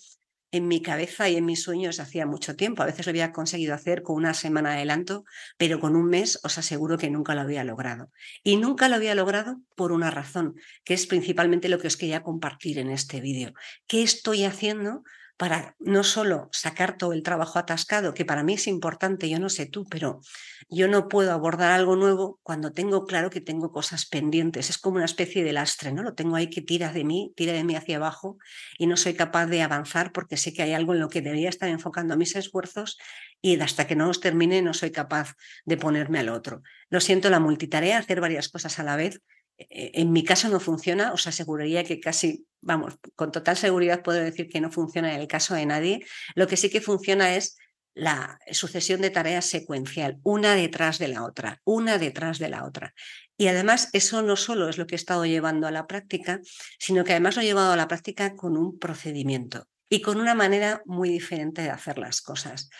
en 0.52 0.68
mi 0.68 0.80
cabeza 0.80 1.28
y 1.28 1.36
en 1.36 1.44
mis 1.44 1.62
sueños 1.62 2.00
hacía 2.00 2.24
mucho 2.24 2.56
tiempo. 2.56 2.82
A 2.82 2.86
veces 2.86 3.04
lo 3.04 3.10
había 3.10 3.32
conseguido 3.32 3.74
hacer 3.74 4.02
con 4.02 4.16
una 4.16 4.32
semana 4.32 4.70
de 4.70 4.76
adelanto, 4.76 5.24
pero 5.58 5.80
con 5.80 5.96
un 5.96 6.06
mes 6.06 6.40
os 6.44 6.56
aseguro 6.56 6.96
que 6.96 7.10
nunca 7.10 7.34
lo 7.34 7.42
había 7.42 7.62
logrado. 7.62 8.10
Y 8.42 8.56
nunca 8.56 8.88
lo 8.88 8.96
había 8.96 9.14
logrado 9.14 9.60
por 9.76 9.92
una 9.92 10.10
razón, 10.10 10.54
que 10.84 10.94
es 10.94 11.06
principalmente 11.06 11.68
lo 11.68 11.78
que 11.78 11.88
os 11.88 11.98
quería 11.98 12.22
compartir 12.22 12.78
en 12.78 12.88
este 12.88 13.20
vídeo. 13.20 13.52
¿Qué 13.86 14.02
estoy 14.02 14.44
haciendo 14.44 15.02
para 15.42 15.74
no 15.80 16.04
solo 16.04 16.48
sacar 16.52 16.96
todo 16.96 17.12
el 17.12 17.24
trabajo 17.24 17.58
atascado, 17.58 18.14
que 18.14 18.24
para 18.24 18.44
mí 18.44 18.54
es 18.54 18.68
importante, 18.68 19.28
yo 19.28 19.40
no 19.40 19.48
sé 19.48 19.66
tú, 19.66 19.84
pero 19.90 20.20
yo 20.70 20.86
no 20.86 21.08
puedo 21.08 21.32
abordar 21.32 21.72
algo 21.72 21.96
nuevo 21.96 22.38
cuando 22.44 22.72
tengo 22.72 23.06
claro 23.06 23.28
que 23.28 23.40
tengo 23.40 23.72
cosas 23.72 24.06
pendientes. 24.06 24.70
Es 24.70 24.78
como 24.78 24.98
una 24.98 25.04
especie 25.04 25.42
de 25.42 25.52
lastre, 25.52 25.92
¿no? 25.92 26.04
Lo 26.04 26.14
tengo 26.14 26.36
ahí 26.36 26.48
que 26.48 26.62
tira 26.62 26.92
de 26.92 27.02
mí, 27.02 27.32
tira 27.34 27.54
de 27.54 27.64
mí 27.64 27.74
hacia 27.74 27.96
abajo 27.96 28.38
y 28.78 28.86
no 28.86 28.96
soy 28.96 29.14
capaz 29.14 29.46
de 29.46 29.62
avanzar 29.62 30.12
porque 30.12 30.36
sé 30.36 30.52
que 30.52 30.62
hay 30.62 30.74
algo 30.74 30.94
en 30.94 31.00
lo 31.00 31.08
que 31.08 31.22
debería 31.22 31.48
estar 31.48 31.68
enfocando 31.68 32.16
mis 32.16 32.36
esfuerzos 32.36 32.96
y 33.40 33.60
hasta 33.60 33.88
que 33.88 33.96
no 33.96 34.06
los 34.06 34.20
termine 34.20 34.62
no 34.62 34.74
soy 34.74 34.92
capaz 34.92 35.34
de 35.64 35.76
ponerme 35.76 36.20
al 36.20 36.28
otro. 36.28 36.62
Lo 36.88 37.00
siento, 37.00 37.30
la 37.30 37.40
multitarea, 37.40 37.98
hacer 37.98 38.20
varias 38.20 38.48
cosas 38.48 38.78
a 38.78 38.84
la 38.84 38.94
vez, 38.94 39.20
en 39.58 40.12
mi 40.12 40.24
caso 40.24 40.48
no 40.48 40.60
funciona, 40.60 41.12
os 41.12 41.26
aseguraría 41.26 41.84
que 41.84 42.00
casi, 42.00 42.46
vamos, 42.60 42.98
con 43.14 43.32
total 43.32 43.56
seguridad 43.56 44.02
puedo 44.02 44.18
decir 44.18 44.48
que 44.48 44.60
no 44.60 44.70
funciona 44.70 45.14
en 45.14 45.20
el 45.20 45.28
caso 45.28 45.54
de 45.54 45.66
nadie. 45.66 46.04
Lo 46.34 46.46
que 46.46 46.56
sí 46.56 46.70
que 46.70 46.80
funciona 46.80 47.34
es 47.36 47.56
la 47.94 48.38
sucesión 48.50 49.02
de 49.02 49.10
tareas 49.10 49.44
secuencial, 49.44 50.18
una 50.22 50.54
detrás 50.54 50.98
de 50.98 51.08
la 51.08 51.24
otra, 51.24 51.60
una 51.64 51.98
detrás 51.98 52.38
de 52.38 52.48
la 52.48 52.64
otra. 52.64 52.94
Y 53.36 53.48
además 53.48 53.88
eso 53.92 54.22
no 54.22 54.36
solo 54.36 54.68
es 54.68 54.78
lo 54.78 54.86
que 54.86 54.94
he 54.94 54.96
estado 54.96 55.26
llevando 55.26 55.66
a 55.66 55.72
la 55.72 55.86
práctica, 55.86 56.40
sino 56.78 57.04
que 57.04 57.12
además 57.12 57.36
lo 57.36 57.42
he 57.42 57.46
llevado 57.46 57.72
a 57.72 57.76
la 57.76 57.88
práctica 57.88 58.34
con 58.34 58.56
un 58.56 58.78
procedimiento 58.78 59.66
y 59.88 60.00
con 60.00 60.20
una 60.20 60.34
manera 60.34 60.82
muy 60.86 61.10
diferente 61.10 61.62
de 61.62 61.70
hacer 61.70 61.98
las 61.98 62.22
cosas. 62.22 62.70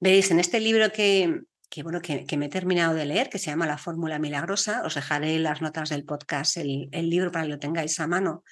Veis, 0.00 0.30
en 0.30 0.40
este 0.40 0.60
libro 0.60 0.90
que, 0.92 1.42
que, 1.74 1.82
bueno, 1.82 2.00
que, 2.00 2.36
me 2.36 2.46
he 2.46 2.48
terminado 2.48 2.94
de 2.94 3.04
leer, 3.04 3.28
que 3.28 3.40
se 3.40 3.50
llama 3.50 3.66
La 3.66 3.78
Fórmula 3.78 4.20
Milagrosa. 4.20 4.82
Os 4.84 4.94
dejaré 4.94 5.40
las 5.40 5.60
notas 5.60 5.88
del 5.88 6.04
podcast, 6.04 6.56
el, 6.56 6.88
libro 6.92 7.32
para 7.32 7.46
que 7.46 7.50
lo 7.50 7.58
tengáis 7.58 7.98
a 7.98 8.06
mano. 8.06 8.44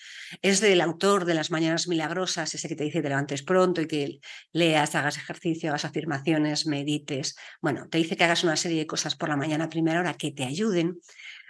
Es 0.43 0.61
del 0.61 0.81
autor 0.81 1.25
de 1.25 1.35
Las 1.35 1.53
Mañanas 1.53 1.87
Milagrosas, 1.87 2.53
ese 2.53 2.69
que 2.69 2.75
te 2.75 2.83
dice 2.83 3.01
te 3.01 3.09
levantes 3.09 3.45
pronto 3.45 3.81
y 3.81 3.87
que 3.87 4.19
leas, 4.51 4.97
hagas 4.97 5.19
ejercicio, 5.19 5.71
hagas 5.71 5.85
afirmaciones, 5.85 6.67
medites. 6.67 7.37
Bueno, 7.61 7.87
te 7.89 7.99
dice 7.99 8.17
que 8.17 8.25
hagas 8.25 8.43
una 8.43 8.57
serie 8.57 8.79
de 8.79 8.89
cosas 8.89 9.15
por 9.15 9.29
la 9.29 9.37
mañana 9.37 9.67
a 9.67 9.69
primera 9.69 10.01
hora 10.01 10.15
que 10.15 10.33
te 10.33 10.43
ayuden. 10.43 10.99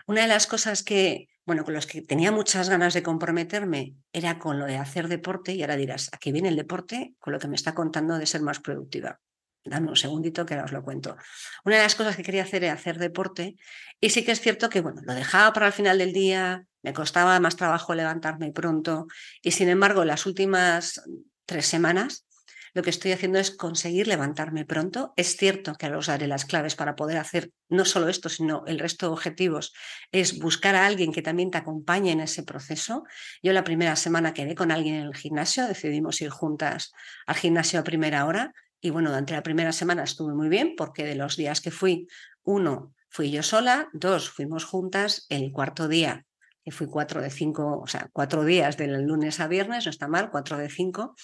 Una 0.06 0.20
de 0.22 0.28
las 0.28 0.46
cosas 0.46 0.82
que, 0.82 1.28
bueno, 1.46 1.64
con 1.64 1.72
los 1.72 1.86
que 1.86 2.02
tenía 2.02 2.32
muchas 2.32 2.68
ganas 2.68 2.92
de 2.92 3.02
comprometerme 3.02 3.94
era 4.12 4.38
con 4.38 4.58
lo 4.58 4.66
de 4.66 4.76
hacer 4.76 5.08
deporte 5.08 5.54
y 5.54 5.62
ahora 5.62 5.76
dirás, 5.76 6.10
¿a 6.12 6.18
qué 6.18 6.32
viene 6.32 6.50
el 6.50 6.56
deporte? 6.56 7.14
Con 7.18 7.32
lo 7.32 7.38
que 7.38 7.48
me 7.48 7.56
está 7.56 7.74
contando 7.74 8.18
de 8.18 8.26
ser 8.26 8.42
más 8.42 8.60
productiva. 8.60 9.20
Dame 9.64 9.88
un 9.88 9.96
segundito 9.96 10.44
que 10.44 10.54
ahora 10.54 10.64
os 10.64 10.72
lo 10.72 10.82
cuento. 10.82 11.16
Una 11.64 11.76
de 11.76 11.82
las 11.82 11.94
cosas 11.94 12.16
que 12.16 12.22
quería 12.22 12.42
hacer 12.42 12.64
era 12.64 12.72
hacer 12.72 12.98
deporte 12.98 13.56
y 14.00 14.10
sí 14.10 14.24
que 14.24 14.32
es 14.32 14.40
cierto 14.40 14.68
que, 14.68 14.80
bueno, 14.80 15.00
lo 15.04 15.14
dejaba 15.14 15.52
para 15.52 15.68
el 15.68 15.72
final 15.72 15.98
del 15.98 16.12
día, 16.12 16.66
me 16.82 16.92
costaba 16.92 17.38
más 17.38 17.56
trabajo 17.56 17.94
levantarme 17.94 18.52
pronto 18.52 19.06
y 19.40 19.52
sin 19.52 19.68
embargo 19.68 20.04
las 20.04 20.26
últimas 20.26 21.02
tres 21.46 21.66
semanas 21.66 22.26
lo 22.74 22.82
que 22.82 22.90
estoy 22.90 23.12
haciendo 23.12 23.38
es 23.38 23.50
conseguir 23.50 24.08
levantarme 24.08 24.64
pronto. 24.64 25.12
Es 25.16 25.36
cierto 25.36 25.74
que 25.74 25.86
ahora 25.86 25.98
os 25.98 26.06
daré 26.06 26.26
las 26.26 26.46
claves 26.46 26.74
para 26.74 26.96
poder 26.96 27.18
hacer 27.18 27.50
no 27.68 27.84
solo 27.84 28.08
esto, 28.08 28.28
sino 28.28 28.64
el 28.66 28.78
resto 28.78 29.06
de 29.06 29.12
objetivos, 29.12 29.74
es 30.10 30.38
buscar 30.38 30.74
a 30.74 30.86
alguien 30.86 31.12
que 31.12 31.22
también 31.22 31.50
te 31.50 31.58
acompañe 31.58 32.12
en 32.12 32.20
ese 32.20 32.42
proceso. 32.42 33.04
Yo 33.42 33.52
la 33.52 33.64
primera 33.64 33.94
semana 33.96 34.32
quedé 34.32 34.54
con 34.54 34.72
alguien 34.72 34.94
en 34.94 35.06
el 35.06 35.14
gimnasio, 35.14 35.66
decidimos 35.66 36.20
ir 36.22 36.30
juntas 36.30 36.92
al 37.26 37.36
gimnasio 37.36 37.78
a 37.78 37.84
primera 37.84 38.24
hora 38.24 38.54
y 38.82 38.90
bueno, 38.90 39.08
durante 39.08 39.32
la 39.32 39.42
primera 39.42 39.72
semana 39.72 40.02
estuve 40.02 40.34
muy 40.34 40.50
bien 40.50 40.74
porque 40.76 41.06
de 41.06 41.14
los 41.14 41.36
días 41.36 41.62
que 41.62 41.70
fui, 41.70 42.08
uno, 42.42 42.92
fui 43.08 43.30
yo 43.30 43.42
sola, 43.42 43.88
dos, 43.94 44.28
fuimos 44.28 44.64
juntas, 44.64 45.24
el 45.30 45.52
cuarto 45.52 45.88
día 45.88 46.26
que 46.64 46.70
fui 46.70 46.86
cuatro 46.86 47.20
de 47.20 47.30
cinco, 47.30 47.80
o 47.80 47.86
sea, 47.86 48.08
cuatro 48.12 48.44
días 48.44 48.76
del 48.76 49.02
lunes 49.02 49.40
a 49.40 49.48
viernes, 49.48 49.84
no 49.84 49.90
está 49.90 50.06
mal, 50.06 50.30
cuatro 50.30 50.56
de 50.58 50.68
cinco. 50.68 51.16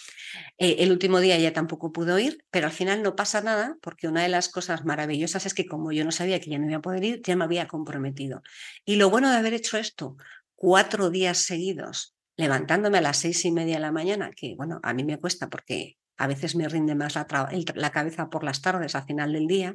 Eh, 0.58 0.76
el 0.80 0.90
último 0.90 1.20
día 1.20 1.38
ya 1.38 1.52
tampoco 1.52 1.92
pudo 1.92 2.18
ir, 2.18 2.44
pero 2.50 2.66
al 2.66 2.72
final 2.72 3.02
no 3.02 3.14
pasa 3.14 3.40
nada, 3.40 3.76
porque 3.80 4.08
una 4.08 4.22
de 4.22 4.28
las 4.28 4.48
cosas 4.48 4.84
maravillosas 4.84 5.46
es 5.46 5.54
que 5.54 5.66
como 5.66 5.92
yo 5.92 6.04
no 6.04 6.10
sabía 6.10 6.40
que 6.40 6.50
ya 6.50 6.58
no 6.58 6.66
iba 6.66 6.78
a 6.78 6.82
poder 6.82 7.04
ir, 7.04 7.22
ya 7.22 7.36
me 7.36 7.44
había 7.44 7.68
comprometido. 7.68 8.42
Y 8.84 8.96
lo 8.96 9.10
bueno 9.10 9.30
de 9.30 9.36
haber 9.36 9.54
hecho 9.54 9.78
esto 9.78 10.16
cuatro 10.56 11.10
días 11.10 11.38
seguidos, 11.38 12.16
levantándome 12.36 12.98
a 12.98 13.02
las 13.02 13.18
seis 13.18 13.44
y 13.44 13.52
media 13.52 13.74
de 13.74 13.80
la 13.80 13.92
mañana, 13.92 14.30
que 14.34 14.56
bueno, 14.56 14.80
a 14.82 14.92
mí 14.92 15.04
me 15.04 15.18
cuesta 15.18 15.48
porque 15.48 15.97
a 16.18 16.26
veces 16.26 16.56
me 16.56 16.68
rinde 16.68 16.94
más 16.94 17.14
la, 17.14 17.90
cabeza 17.90 18.28
por 18.28 18.44
las 18.44 18.60
tardes 18.60 18.94
al 18.94 19.04
final 19.04 19.32
del 19.32 19.46
día, 19.46 19.74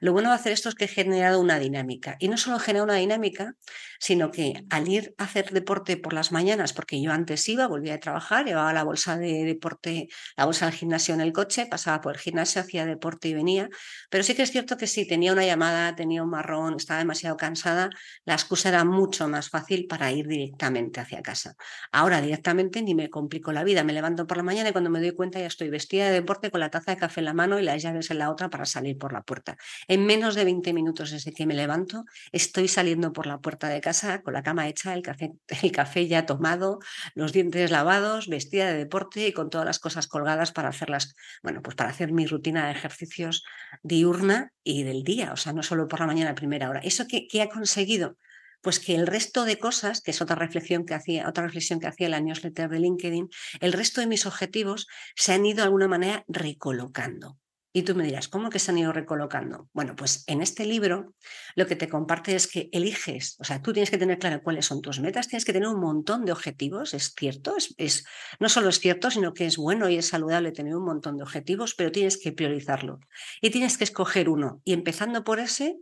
lo 0.00 0.12
bueno 0.12 0.30
de 0.30 0.34
hacer 0.34 0.52
esto 0.52 0.68
es 0.68 0.74
que 0.74 0.86
he 0.86 0.88
generado 0.88 1.40
una 1.40 1.58
dinámica. 1.58 2.16
Y 2.18 2.28
no 2.28 2.36
solo 2.36 2.56
he 2.56 2.60
generado 2.60 2.84
una 2.84 2.98
dinámica, 2.98 3.54
sino 4.00 4.30
que 4.30 4.64
al 4.70 4.88
ir 4.88 5.14
a 5.18 5.24
hacer 5.24 5.50
deporte 5.50 5.96
por 5.96 6.12
las 6.12 6.32
mañanas, 6.32 6.72
porque 6.72 7.00
yo 7.00 7.12
antes 7.12 7.48
iba, 7.48 7.66
volvía 7.66 7.94
a 7.94 8.00
trabajar, 8.00 8.44
llevaba 8.44 8.72
la 8.72 8.82
bolsa 8.82 9.16
de 9.16 9.44
deporte, 9.44 10.08
la 10.36 10.44
bolsa 10.44 10.66
del 10.66 10.74
gimnasio 10.74 11.14
en 11.14 11.20
el 11.20 11.32
coche, 11.32 11.66
pasaba 11.66 12.00
por 12.00 12.14
el 12.14 12.20
gimnasio, 12.20 12.60
hacía 12.60 12.84
deporte 12.84 13.28
y 13.28 13.34
venía. 13.34 13.68
Pero 14.10 14.24
sí 14.24 14.34
que 14.34 14.42
es 14.42 14.50
cierto 14.50 14.76
que 14.76 14.86
si 14.86 15.06
tenía 15.06 15.32
una 15.32 15.46
llamada, 15.46 15.94
tenía 15.94 16.22
un 16.22 16.30
marrón, 16.30 16.74
estaba 16.76 16.98
demasiado 16.98 17.36
cansada, 17.36 17.90
la 18.24 18.34
excusa 18.34 18.70
era 18.70 18.84
mucho 18.84 19.28
más 19.28 19.50
fácil 19.50 19.86
para 19.86 20.10
ir 20.10 20.26
directamente 20.26 21.00
hacia 21.00 21.22
casa. 21.22 21.54
Ahora 21.92 22.20
directamente 22.20 22.82
ni 22.82 22.94
me 22.94 23.08
complico 23.08 23.52
la 23.52 23.64
vida. 23.64 23.84
Me 23.84 23.92
levanto 23.92 24.26
por 24.26 24.36
la 24.36 24.42
mañana 24.42 24.70
y 24.70 24.72
cuando 24.72 24.90
me 24.90 25.00
doy 25.00 25.12
cuenta 25.12 25.38
ya 25.38 25.46
estoy 25.46 25.65
vestida 25.70 26.06
de 26.06 26.12
deporte 26.12 26.50
con 26.50 26.60
la 26.60 26.70
taza 26.70 26.92
de 26.92 26.96
café 26.96 27.20
en 27.20 27.26
la 27.26 27.34
mano 27.34 27.58
y 27.58 27.62
las 27.62 27.82
llaves 27.82 28.10
en 28.10 28.18
la 28.18 28.30
otra 28.30 28.50
para 28.50 28.64
salir 28.64 28.98
por 28.98 29.12
la 29.12 29.22
puerta. 29.22 29.56
En 29.88 30.06
menos 30.06 30.34
de 30.34 30.44
20 30.44 30.72
minutos 30.72 31.10
desde 31.10 31.32
que 31.32 31.46
me 31.46 31.54
levanto, 31.54 32.04
estoy 32.32 32.68
saliendo 32.68 33.12
por 33.12 33.26
la 33.26 33.38
puerta 33.38 33.68
de 33.68 33.80
casa 33.80 34.22
con 34.22 34.34
la 34.34 34.42
cama 34.42 34.68
hecha, 34.68 34.94
el 34.94 35.02
café, 35.02 35.32
el 35.62 35.72
café 35.72 36.06
ya 36.06 36.26
tomado, 36.26 36.78
los 37.14 37.32
dientes 37.32 37.70
lavados, 37.70 38.28
vestida 38.28 38.66
de 38.66 38.78
deporte 38.78 39.26
y 39.26 39.32
con 39.32 39.50
todas 39.50 39.66
las 39.66 39.78
cosas 39.78 40.06
colgadas 40.06 40.52
para 40.52 40.68
hacerlas, 40.68 41.14
bueno, 41.42 41.62
pues 41.62 41.76
para 41.76 41.90
hacer 41.90 42.12
mi 42.12 42.26
rutina 42.26 42.66
de 42.66 42.72
ejercicios 42.72 43.44
diurna 43.82 44.52
y 44.62 44.82
del 44.84 45.02
día, 45.04 45.32
o 45.32 45.36
sea, 45.36 45.52
no 45.52 45.62
solo 45.62 45.88
por 45.88 46.00
la 46.00 46.06
mañana 46.06 46.30
a 46.30 46.34
primera 46.34 46.70
hora. 46.70 46.80
¿Eso 46.80 47.06
qué, 47.08 47.26
qué 47.28 47.42
ha 47.42 47.48
conseguido? 47.48 48.16
Pues 48.60 48.80
que 48.80 48.94
el 48.94 49.06
resto 49.06 49.44
de 49.44 49.58
cosas, 49.58 50.00
que 50.00 50.10
es 50.10 50.20
otra 50.20 50.36
reflexión 50.36 50.84
que 50.84 50.94
hacía, 50.94 51.28
otra 51.28 51.44
reflexión 51.44 51.80
que 51.80 51.86
hacía 51.86 52.08
la 52.08 52.20
newsletter 52.20 52.68
de 52.68 52.80
LinkedIn, 52.80 53.28
el 53.60 53.72
resto 53.72 54.00
de 54.00 54.06
mis 54.06 54.26
objetivos 54.26 54.86
se 55.14 55.32
han 55.32 55.46
ido 55.46 55.58
de 55.58 55.62
alguna 55.64 55.88
manera 55.88 56.24
recolocando. 56.28 57.38
Y 57.76 57.82
tú 57.82 57.94
me 57.94 58.04
dirás, 58.04 58.28
¿cómo 58.28 58.48
que 58.48 58.58
se 58.58 58.70
han 58.70 58.78
ido 58.78 58.90
recolocando? 58.90 59.68
Bueno, 59.74 59.96
pues 59.96 60.24
en 60.28 60.40
este 60.40 60.64
libro 60.64 61.12
lo 61.56 61.66
que 61.66 61.76
te 61.76 61.90
comparte 61.90 62.34
es 62.34 62.46
que 62.46 62.70
eliges, 62.72 63.36
o 63.38 63.44
sea, 63.44 63.60
tú 63.60 63.74
tienes 63.74 63.90
que 63.90 63.98
tener 63.98 64.18
claro 64.18 64.42
cuáles 64.42 64.64
son 64.64 64.80
tus 64.80 64.98
metas, 64.98 65.28
tienes 65.28 65.44
que 65.44 65.52
tener 65.52 65.68
un 65.68 65.80
montón 65.80 66.24
de 66.24 66.32
objetivos, 66.32 66.94
es 66.94 67.12
cierto, 67.14 67.54
es, 67.54 67.74
es, 67.76 68.06
no 68.40 68.48
solo 68.48 68.70
es 68.70 68.80
cierto, 68.80 69.10
sino 69.10 69.34
que 69.34 69.44
es 69.44 69.58
bueno 69.58 69.90
y 69.90 69.98
es 69.98 70.08
saludable 70.08 70.52
tener 70.52 70.74
un 70.74 70.86
montón 70.86 71.18
de 71.18 71.24
objetivos, 71.24 71.74
pero 71.74 71.92
tienes 71.92 72.16
que 72.16 72.32
priorizarlo. 72.32 72.98
Y 73.42 73.50
tienes 73.50 73.76
que 73.76 73.84
escoger 73.84 74.30
uno. 74.30 74.62
Y 74.64 74.72
empezando 74.72 75.22
por 75.22 75.38
ese, 75.38 75.76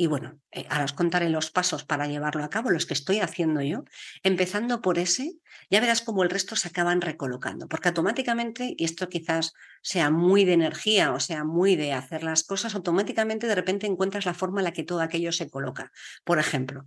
y 0.00 0.06
bueno, 0.06 0.38
eh, 0.52 0.64
ahora 0.70 0.84
os 0.84 0.92
contaré 0.92 1.28
los 1.28 1.50
pasos 1.50 1.84
para 1.84 2.06
llevarlo 2.06 2.44
a 2.44 2.50
cabo, 2.50 2.70
los 2.70 2.86
que 2.86 2.94
estoy 2.94 3.18
haciendo 3.18 3.62
yo. 3.62 3.82
Empezando 4.22 4.80
por 4.80 4.96
ese, 4.96 5.34
ya 5.70 5.80
verás 5.80 6.02
cómo 6.02 6.22
el 6.22 6.30
resto 6.30 6.54
se 6.54 6.68
acaban 6.68 7.00
recolocando, 7.00 7.66
porque 7.66 7.88
automáticamente, 7.88 8.76
y 8.76 8.84
esto 8.84 9.08
quizás 9.08 9.54
sea 9.82 10.10
muy 10.10 10.44
de 10.44 10.52
energía 10.52 11.12
o 11.12 11.18
sea 11.18 11.42
muy 11.42 11.74
de 11.74 11.94
hacer 11.94 12.22
las 12.22 12.44
cosas, 12.44 12.76
automáticamente 12.76 13.48
de 13.48 13.56
repente 13.56 13.88
encuentras 13.88 14.24
la 14.24 14.34
forma 14.34 14.60
en 14.60 14.66
la 14.66 14.72
que 14.72 14.84
todo 14.84 15.00
aquello 15.00 15.32
se 15.32 15.50
coloca. 15.50 15.90
Por 16.22 16.38
ejemplo, 16.38 16.84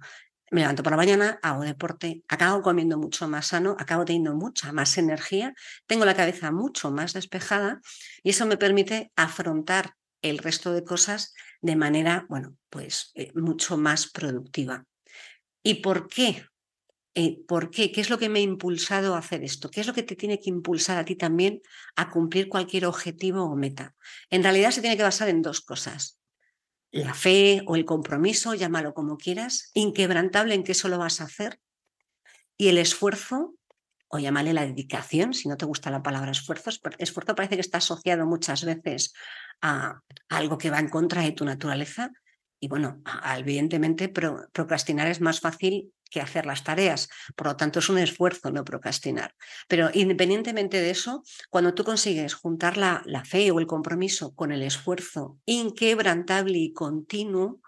me 0.50 0.62
levanto 0.62 0.82
por 0.82 0.92
la 0.92 0.98
mañana, 0.98 1.38
hago 1.42 1.64
deporte, 1.64 2.24
acabo 2.30 2.62
comiendo 2.62 2.98
mucho 2.98 3.28
más 3.28 3.48
sano, 3.48 3.76
acabo 3.78 4.06
teniendo 4.06 4.36
mucha 4.36 4.72
más 4.72 4.98
energía, 4.98 5.54
tengo 5.86 6.06
la 6.06 6.16
cabeza 6.16 6.52
mucho 6.52 6.92
más 6.92 7.12
despejada 7.12 7.82
y 8.24 8.30
eso 8.30 8.46
me 8.46 8.56
permite 8.56 9.12
afrontar 9.18 9.96
el 10.22 10.38
resto 10.38 10.74
de 10.74 10.84
cosas 10.84 11.34
de 11.62 11.76
manera, 11.76 12.26
bueno, 12.30 12.58
pues 12.70 13.12
eh, 13.16 13.32
mucho 13.36 13.78
más 13.78 14.10
productiva. 14.10 14.86
¿Y 15.64 15.76
por 15.76 16.08
qué? 16.08 16.46
Eh, 17.14 17.44
¿Por 17.46 17.70
qué? 17.70 17.92
¿Qué 17.92 18.00
es 18.02 18.10
lo 18.10 18.18
que 18.18 18.30
me 18.30 18.40
ha 18.40 18.44
impulsado 18.44 19.16
a 19.16 19.20
hacer 19.20 19.44
esto? 19.44 19.70
¿Qué 19.70 19.82
es 19.82 19.88
lo 19.88 19.94
que 19.94 20.04
te 20.04 20.16
tiene 20.16 20.40
que 20.40 20.50
impulsar 20.50 20.98
a 20.98 21.06
ti 21.06 21.16
también 21.16 21.62
a 21.96 22.10
cumplir 22.10 22.48
cualquier 22.48 22.86
objetivo 22.86 23.44
o 23.44 23.56
meta? 23.56 23.96
En 24.30 24.44
realidad 24.44 24.72
se 24.72 24.82
tiene 24.82 24.98
que 24.98 25.04
basar 25.04 25.28
en 25.28 25.42
dos 25.42 25.62
cosas. 25.62 26.20
La 26.92 27.14
fe 27.14 27.64
o 27.68 27.76
el 27.76 27.86
compromiso, 27.86 28.54
llámalo 28.54 28.94
como 28.94 29.18
quieras, 29.18 29.72
inquebrantable 29.74 30.56
en 30.56 30.64
que 30.64 30.72
eso 30.72 30.88
lo 30.88 30.98
vas 30.98 31.22
a 31.22 31.26
hacer, 31.26 31.60
y 32.58 32.70
el 32.70 32.78
esfuerzo 32.78 33.56
o 34.12 34.20
llámale 34.20 34.54
la 34.54 34.66
dedicación, 34.66 35.34
si 35.34 35.48
no 35.48 35.58
te 35.58 35.66
gusta 35.66 35.90
la 35.90 36.04
palabra 36.04 36.32
esfuerzos, 36.32 36.82
esfuerzo 36.98 37.36
parece 37.36 37.56
que 37.56 37.62
está 37.62 37.78
asociado 37.78 38.26
muchas 38.26 38.66
veces 38.66 39.14
a 39.62 40.02
algo 40.30 40.58
que 40.58 40.70
va 40.70 40.80
en 40.80 40.90
contra 40.90 41.22
de 41.22 41.32
tu 41.32 41.46
naturaleza. 41.46 42.12
Y 42.60 42.68
bueno, 42.68 43.02
evidentemente 43.38 44.10
procrastinar 44.10 45.08
es 45.08 45.22
más 45.22 45.40
fácil 45.40 45.94
que 46.12 46.22
hacer 46.22 46.46
las 46.46 46.64
tareas. 46.64 47.10
Por 47.36 47.48
lo 47.48 47.56
tanto, 47.56 47.80
es 47.80 47.90
un 47.90 47.98
esfuerzo 47.98 48.52
no 48.52 48.64
procrastinar. 48.66 49.34
Pero 49.68 49.90
independientemente 49.94 50.80
de 50.80 50.92
eso, 50.92 51.24
cuando 51.50 51.74
tú 51.74 51.84
consigues 51.84 52.34
juntar 52.34 52.78
la, 52.78 53.02
la 53.06 53.24
fe 53.24 53.50
o 53.50 53.60
el 53.60 53.66
compromiso 53.66 54.36
con 54.36 54.52
el 54.52 54.62
esfuerzo 54.62 55.40
inquebrantable 55.46 56.58
y 56.58 56.74
continuo, 56.74 57.62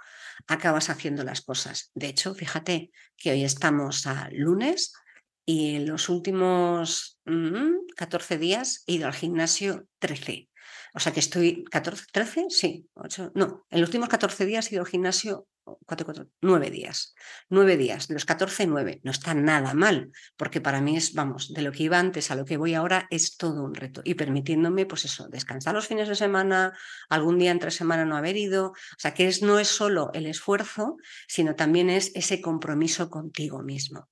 acabas 0.48 0.90
haciendo 0.90 1.24
las 1.24 1.42
cosas. 1.42 1.92
De 1.96 2.08
hecho, 2.08 2.36
fíjate 2.36 2.92
que 3.18 3.32
hoy 3.32 3.44
estamos 3.44 4.06
a 4.06 4.30
lunes, 4.32 4.94
y 5.46 5.76
en 5.76 5.88
los 5.88 6.10
últimos 6.10 7.20
14 7.96 8.36
mm, 8.36 8.40
días 8.40 8.84
he 8.88 8.94
ido 8.94 9.08
al 9.08 9.14
gimnasio 9.14 9.88
13. 10.00 10.50
O 10.96 11.00
sea 11.00 11.12
que 11.12 11.20
estoy 11.20 11.64
14, 11.66 12.06
13, 12.12 12.46
sí, 12.50 12.88
8, 12.94 13.32
no, 13.36 13.66
en 13.70 13.82
los 13.82 13.90
últimos 13.90 14.10
14 14.10 14.46
días 14.46 14.72
he 14.72 14.76
ido 14.76 14.84
al 14.84 14.90
gimnasio 14.90 15.48
4, 15.86 16.06
4, 16.06 16.28
9 16.42 16.70
días. 16.70 17.16
9 17.50 17.78
días, 17.78 18.08
de 18.08 18.16
los 18.16 18.26
14, 18.26 18.68
9. 18.68 19.02
No 19.04 19.12
está 19.12 19.34
nada 19.34 19.74
mal, 19.74 20.12
porque 20.36 20.62
para 20.62 20.82
mí 20.82 20.98
es, 20.98 21.14
vamos, 21.14 21.54
de 21.54 21.62
lo 21.62 21.72
que 21.72 21.84
iba 21.84 22.00
antes 22.00 22.32
a 22.32 22.36
lo 22.36 22.46
que 22.46 22.58
voy 22.58 22.74
ahora 22.74 23.08
es 23.10 23.38
todo 23.38 23.64
un 23.64 23.74
reto. 23.74 24.02
Y 24.04 24.16
permitiéndome, 24.16 24.86
pues 24.86 25.06
eso, 25.06 25.28
descansar 25.30 25.74
los 25.74 25.88
fines 25.88 26.10
de 26.10 26.16
semana, 26.16 26.78
algún 27.10 27.38
día 27.38 27.52
entre 27.52 27.72
semana 27.72 28.06
no 28.06 28.18
haber 28.18 28.38
ido. 28.38 28.72
O 28.72 29.00
sea 29.00 29.14
que 29.14 29.28
es, 29.28 29.42
no 29.42 29.60
es 29.60 29.70
solo 29.70 30.12
el 30.14 30.26
esfuerzo, 30.26 30.98
sino 31.28 31.56
también 31.56 31.90
es 31.90 32.12
ese 32.14 32.42
compromiso 32.42 33.10
contigo 33.10 33.64
mismo. 33.64 34.10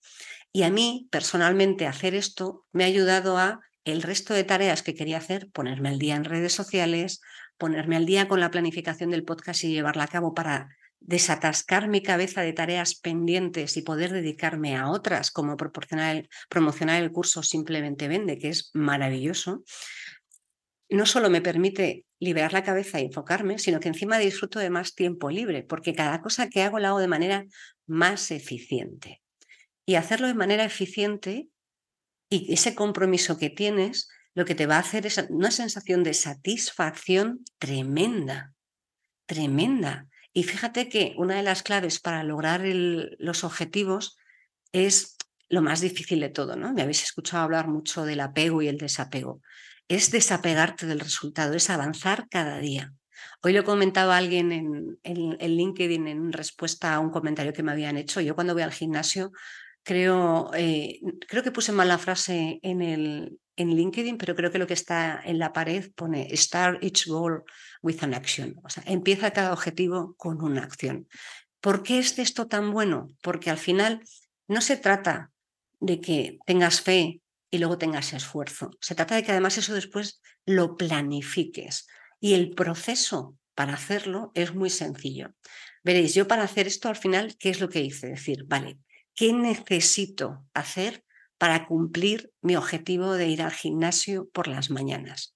Y 0.54 0.64
a 0.64 0.70
mí, 0.70 1.08
personalmente, 1.12 1.88
hacer 1.88 2.14
esto 2.14 2.66
me 2.72 2.84
ha 2.84 2.88
ayudado 2.88 3.38
a 3.38 3.62
el 3.86 4.02
resto 4.02 4.34
de 4.34 4.44
tareas 4.44 4.84
que 4.84 4.94
quería 4.94 5.18
hacer, 5.18 5.50
ponerme 5.52 5.90
al 5.90 6.00
día 6.00 6.16
en 6.16 6.26
redes 6.26 6.54
sociales, 6.54 7.22
ponerme 7.58 7.96
al 7.96 8.06
día 8.06 8.28
con 8.28 8.40
la 8.40 8.52
planificación 8.52 9.12
del 9.12 9.24
podcast 9.24 9.64
y 9.64 9.72
llevarla 9.72 10.04
a 10.04 10.08
cabo 10.08 10.34
para 10.34 10.70
desatascar 11.00 11.88
mi 11.88 12.04
cabeza 12.04 12.42
de 12.42 12.54
tareas 12.54 12.96
pendientes 12.96 13.76
y 13.76 13.82
poder 13.82 14.12
dedicarme 14.12 14.76
a 14.76 14.90
otras, 14.90 15.32
como 15.32 15.58
proporcionar 15.58 16.28
promocionar 16.48 17.02
el 17.02 17.12
curso 17.12 17.42
Simplemente 17.42 18.08
Vende, 18.08 18.38
que 18.38 18.50
es 18.50 18.70
maravilloso, 18.74 19.64
no 20.90 21.06
solo 21.06 21.30
me 21.30 21.42
permite 21.42 22.06
liberar 22.20 22.54
la 22.54 22.64
cabeza 22.64 23.00
y 23.00 23.06
enfocarme, 23.06 23.58
sino 23.58 23.80
que 23.80 23.88
encima 23.88 24.20
disfruto 24.20 24.60
de 24.60 24.70
más 24.70 24.94
tiempo 24.94 25.32
libre, 25.32 25.64
porque 25.64 25.96
cada 25.96 26.22
cosa 26.22 26.50
que 26.50 26.62
hago 26.62 26.78
la 26.78 26.90
hago 26.90 27.00
de 27.00 27.08
manera 27.08 27.46
más 27.88 28.30
eficiente 28.30 29.21
y 29.86 29.96
hacerlo 29.96 30.28
de 30.28 30.34
manera 30.34 30.64
eficiente 30.64 31.50
y 32.30 32.54
ese 32.54 32.76
compromiso 32.76 33.38
que 33.38 33.50
tienes 33.50 34.10
lo 34.34 34.46
que 34.46 34.56
te 34.56 34.66
va 34.66 34.78
a 34.78 34.80
hacer 34.80 35.06
es 35.06 35.18
una 35.30 35.52
sensación 35.52 36.04
de 36.04 36.14
satisfacción 36.14 37.44
tremenda, 37.60 38.54
tremenda. 39.26 40.08
Y 40.34 40.44
fíjate 40.44 40.88
que 40.88 41.14
una 41.18 41.36
de 41.36 41.44
las 41.44 41.64
claves 41.64 42.00
para 42.00 42.24
lograr 42.24 42.62
los 42.64 43.44
objetivos 43.44 44.18
es 44.72 45.18
lo 45.50 45.62
más 45.62 45.82
difícil 45.82 46.22
de 46.22 46.30
todo, 46.30 46.56
¿no? 46.56 46.74
Me 46.74 46.82
habéis 46.82 47.04
escuchado 47.04 47.44
hablar 47.44 47.68
mucho 47.68 48.06
del 48.06 48.22
apego 48.22 48.62
y 48.62 48.70
el 48.70 48.78
desapego. 48.78 49.42
Es 49.90 50.12
desapegarte 50.12 50.86
del 50.86 51.02
resultado, 51.02 51.54
es 51.54 51.70
avanzar 51.70 52.30
cada 52.30 52.60
día. 52.60 52.94
Hoy 53.44 53.52
lo 53.52 53.66
comentaba 53.66 54.16
alguien 54.16 54.54
en, 54.54 55.00
en 55.04 55.58
LinkedIn 55.58 56.08
en 56.08 56.32
respuesta 56.32 56.94
a 56.94 57.00
un 57.00 57.10
comentario 57.10 57.52
que 57.52 57.64
me 57.64 57.74
habían 57.74 57.98
hecho. 57.98 58.22
Yo 58.22 58.36
cuando 58.36 58.54
voy 58.54 58.64
al 58.64 58.72
gimnasio 58.72 59.34
creo, 59.84 60.52
eh, 60.54 61.00
creo 61.28 61.44
que 61.44 61.52
puse 61.52 61.72
mal 61.72 61.88
la 61.88 61.98
frase 61.98 62.60
en 62.64 62.82
el, 62.82 63.40
en 63.56 63.76
LinkedIn, 63.76 64.18
pero 64.18 64.36
creo 64.36 64.52
que 64.52 64.60
lo 64.60 64.68
que 64.68 64.74
está 64.74 65.22
en 65.24 65.40
la 65.40 65.54
pared 65.54 65.92
pone 65.96 66.36
Start 66.36 66.84
each 66.84 67.08
goal 67.08 67.44
with 67.82 68.04
an 68.04 68.14
action. 68.14 68.60
O 68.64 68.70
sea, 68.70 68.84
empieza 68.86 69.32
cada 69.32 69.54
objetivo 69.54 70.16
con 70.18 70.42
una 70.42 70.64
acción. 70.64 71.08
¿Por 71.60 71.84
qué 71.84 72.00
es 72.00 72.18
esto 72.20 72.48
tan 72.48 72.72
bueno? 72.72 73.08
Porque 73.22 73.50
al 73.50 73.58
final 73.58 74.02
no 74.48 74.62
se 74.62 74.78
trata 74.78 75.32
de 75.80 76.00
que 76.00 76.40
tengas 76.46 76.82
fe 76.82 77.22
y 77.50 77.58
luego 77.58 77.78
tengas 77.78 78.14
esfuerzo. 78.14 78.72
Se 78.80 78.96
trata 78.96 79.16
de 79.16 79.24
que 79.24 79.32
además 79.32 79.58
eso 79.58 79.74
después 79.74 80.22
lo 80.46 80.76
planifiques. 80.76 81.88
Y 82.20 82.34
el 82.34 82.52
proceso 82.52 83.38
para 83.56 83.74
hacerlo 83.74 84.32
es 84.36 84.54
muy 84.54 84.70
sencillo. 84.70 85.34
Veréis, 85.84 86.14
yo 86.14 86.28
para 86.28 86.44
hacer 86.44 86.68
esto 86.68 86.90
al 86.90 86.96
final, 86.96 87.36
¿qué 87.38 87.50
es 87.50 87.60
lo 87.60 87.70
que 87.70 87.82
hice? 87.82 88.08
Decir, 88.08 88.46
vale, 88.46 88.80
¿qué 89.16 89.34
necesito 89.34 90.46
hacer 90.54 91.04
para 91.38 91.66
cumplir 91.68 92.32
mi 92.42 92.56
objetivo 92.56 93.14
de 93.14 93.28
ir 93.28 93.42
al 93.42 93.52
gimnasio 93.52 94.30
por 94.32 94.48
las 94.48 94.70
mañanas? 94.70 95.36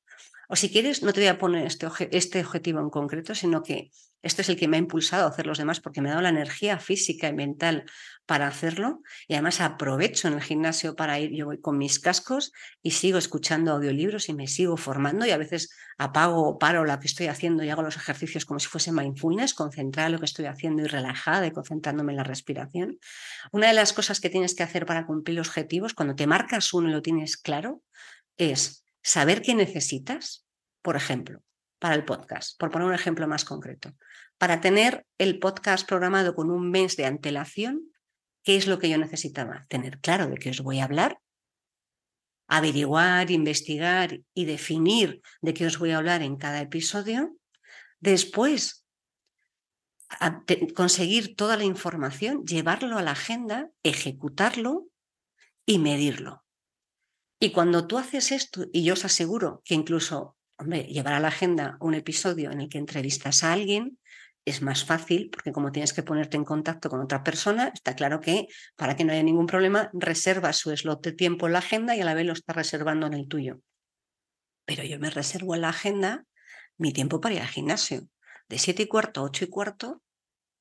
O 0.50 0.56
si 0.56 0.70
quieres, 0.70 1.04
no 1.04 1.14
te 1.14 1.22
voy 1.22 1.30
a 1.30 1.38
poner 1.38 1.66
este, 1.66 1.88
este 2.12 2.40
objetivo 2.42 2.80
en 2.80 2.90
concreto, 2.90 3.36
sino 3.36 3.64
que 3.64 3.92
este 4.26 4.42
es 4.42 4.50
el 4.50 4.58
que 4.58 4.68
me 4.68 4.78
ha 4.78 4.80
impulsado 4.80 5.26
a 5.26 5.30
hacer 5.30 5.46
los 5.46 5.60
demás 5.60 5.80
porque 5.80 6.02
me 6.02 6.10
ha 6.10 6.14
dado 6.14 6.24
la 6.24 6.30
energía 6.30 6.80
física 6.80 7.28
y 7.28 7.34
mental 7.34 7.86
para 8.26 8.48
hacerlo. 8.48 9.04
Y 9.28 9.36
además 9.36 9.62
aprovecho 9.62 10.28
en 10.28 10.34
el 10.34 10.42
gimnasio 10.42 10.96
para 10.96 11.20
ir, 11.20 11.32
yo 11.32 11.46
voy 11.46 11.62
con 11.62 11.78
mis 11.78 12.00
cascos 12.00 12.52
y 12.82 12.92
sigo 12.92 13.20
escuchando 13.20 13.72
audiolibros 13.72 14.28
y 14.30 14.34
me 14.34 14.48
sigo 14.48 14.78
formando 14.78 15.28
y 15.28 15.30
a 15.30 15.38
veces 15.38 15.70
apago 16.00 16.42
o 16.48 16.58
paro 16.58 16.86
lo 16.86 17.00
que 17.00 17.06
estoy 17.06 17.28
haciendo 17.28 17.64
y 17.64 17.70
hago 17.70 17.84
los 17.84 17.98
ejercicios 17.98 18.46
como 18.46 18.60
si 18.60 18.66
fuese 18.66 18.92
mindfulness, 18.92 19.54
concentrada 19.54 20.08
en 20.08 20.14
lo 20.14 20.20
que 20.20 20.26
estoy 20.26 20.46
haciendo 20.46 20.82
y 20.82 20.88
relajada 20.88 21.46
y 21.46 21.52
concentrándome 21.52 22.14
en 22.14 22.18
la 22.18 22.24
respiración. 22.24 22.98
Una 23.52 23.68
de 23.68 23.74
las 23.74 23.94
cosas 23.94 24.20
que 24.20 24.32
tienes 24.32 24.56
que 24.56 24.64
hacer 24.64 24.88
para 24.88 25.06
cumplir 25.06 25.38
los 25.38 25.50
objetivos, 25.50 25.94
cuando 25.94 26.16
te 26.16 26.26
marcas 26.26 26.74
uno 26.74 26.90
y 26.90 26.94
lo 26.94 27.04
tienes 27.04 27.38
claro, 27.38 27.84
es 28.38 28.85
saber 29.06 29.44
qué 29.44 29.54
necesitas, 29.54 30.48
por 30.82 30.96
ejemplo, 30.96 31.44
para 31.78 31.94
el 31.94 32.06
podcast, 32.06 32.60
por 32.60 32.72
poner 32.72 32.88
un 32.88 32.94
ejemplo 32.96 33.28
más 33.28 33.46
concreto. 33.46 33.96
Para 34.40 34.62
tener 34.62 35.06
el 35.20 35.38
podcast 35.38 35.88
programado 35.88 36.34
con 36.34 36.50
un 36.50 36.72
mes 36.72 36.98
de 36.98 37.06
antelación, 37.06 37.84
¿qué 38.44 38.56
es 38.56 38.66
lo 38.66 38.80
que 38.80 38.90
yo 38.90 38.98
necesitaba? 38.98 39.64
Tener 39.70 40.00
claro 40.00 40.26
de 40.26 40.38
qué 40.38 40.50
os 40.50 40.62
voy 40.62 40.80
a 40.80 40.86
hablar, 40.86 41.20
averiguar, 42.48 43.30
investigar 43.30 44.22
y 44.34 44.46
definir 44.46 45.22
de 45.42 45.54
qué 45.54 45.68
os 45.68 45.78
voy 45.78 45.92
a 45.92 45.98
hablar 45.98 46.24
en 46.24 46.36
cada 46.36 46.62
episodio. 46.62 47.38
Después, 48.00 48.88
conseguir 50.76 51.36
toda 51.36 51.58
la 51.58 51.64
información, 51.64 52.44
llevarlo 52.44 52.98
a 52.98 53.04
la 53.04 53.12
agenda, 53.12 53.70
ejecutarlo 53.84 54.88
y 55.64 55.78
medirlo. 55.78 56.45
Y 57.40 57.52
cuando 57.52 57.86
tú 57.86 57.98
haces 57.98 58.32
esto, 58.32 58.66
y 58.72 58.84
yo 58.84 58.94
os 58.94 59.06
aseguro 59.06 59.62
que 59.66 59.76
incluso, 59.76 60.38
llevar 60.88 61.14
a 61.14 61.20
la 61.20 61.28
agenda 61.28 61.78
un 61.82 61.94
episodio 61.94 62.52
en 62.52 62.62
el 62.62 62.70
que 62.70 62.78
entrevistas 62.78 63.44
a 63.44 63.52
alguien 63.52 64.00
es 64.46 64.62
más 64.62 64.86
fácil, 64.86 65.30
porque 65.32 65.52
como 65.52 65.72
tienes 65.72 65.92
que 65.92 66.04
ponerte 66.04 66.38
en 66.38 66.46
contacto 66.46 66.90
con 66.90 67.02
otra 67.02 67.24
persona, 67.24 67.72
está 67.74 67.96
claro 67.96 68.22
que 68.22 68.48
para 68.76 68.96
que 68.96 69.04
no 69.04 69.12
haya 69.12 69.24
ningún 69.24 69.48
problema, 69.48 69.90
reservas 69.92 70.58
su 70.58 70.76
slot 70.76 71.04
de 71.04 71.12
tiempo 71.12 71.48
en 71.48 71.54
la 71.54 71.60
agenda 71.60 71.96
y 71.96 72.02
a 72.02 72.06
la 72.06 72.14
vez 72.14 72.26
lo 72.26 72.34
estás 72.34 72.56
reservando 72.56 73.08
en 73.08 73.16
el 73.16 73.28
tuyo. 73.28 73.60
Pero 74.66 74.84
yo 74.84 75.00
me 75.00 75.10
reservo 75.10 75.56
en 75.56 75.62
la 75.62 75.70
agenda 75.70 76.26
mi 76.78 76.94
tiempo 76.94 77.20
para 77.20 77.36
ir 77.36 77.42
al 77.42 77.48
gimnasio. 77.48 78.08
De 78.48 78.60
7 78.60 78.84
y 78.84 78.88
cuarto 78.88 79.22
a 79.22 79.24
8 79.24 79.46
y 79.46 79.48
cuarto, 79.48 80.04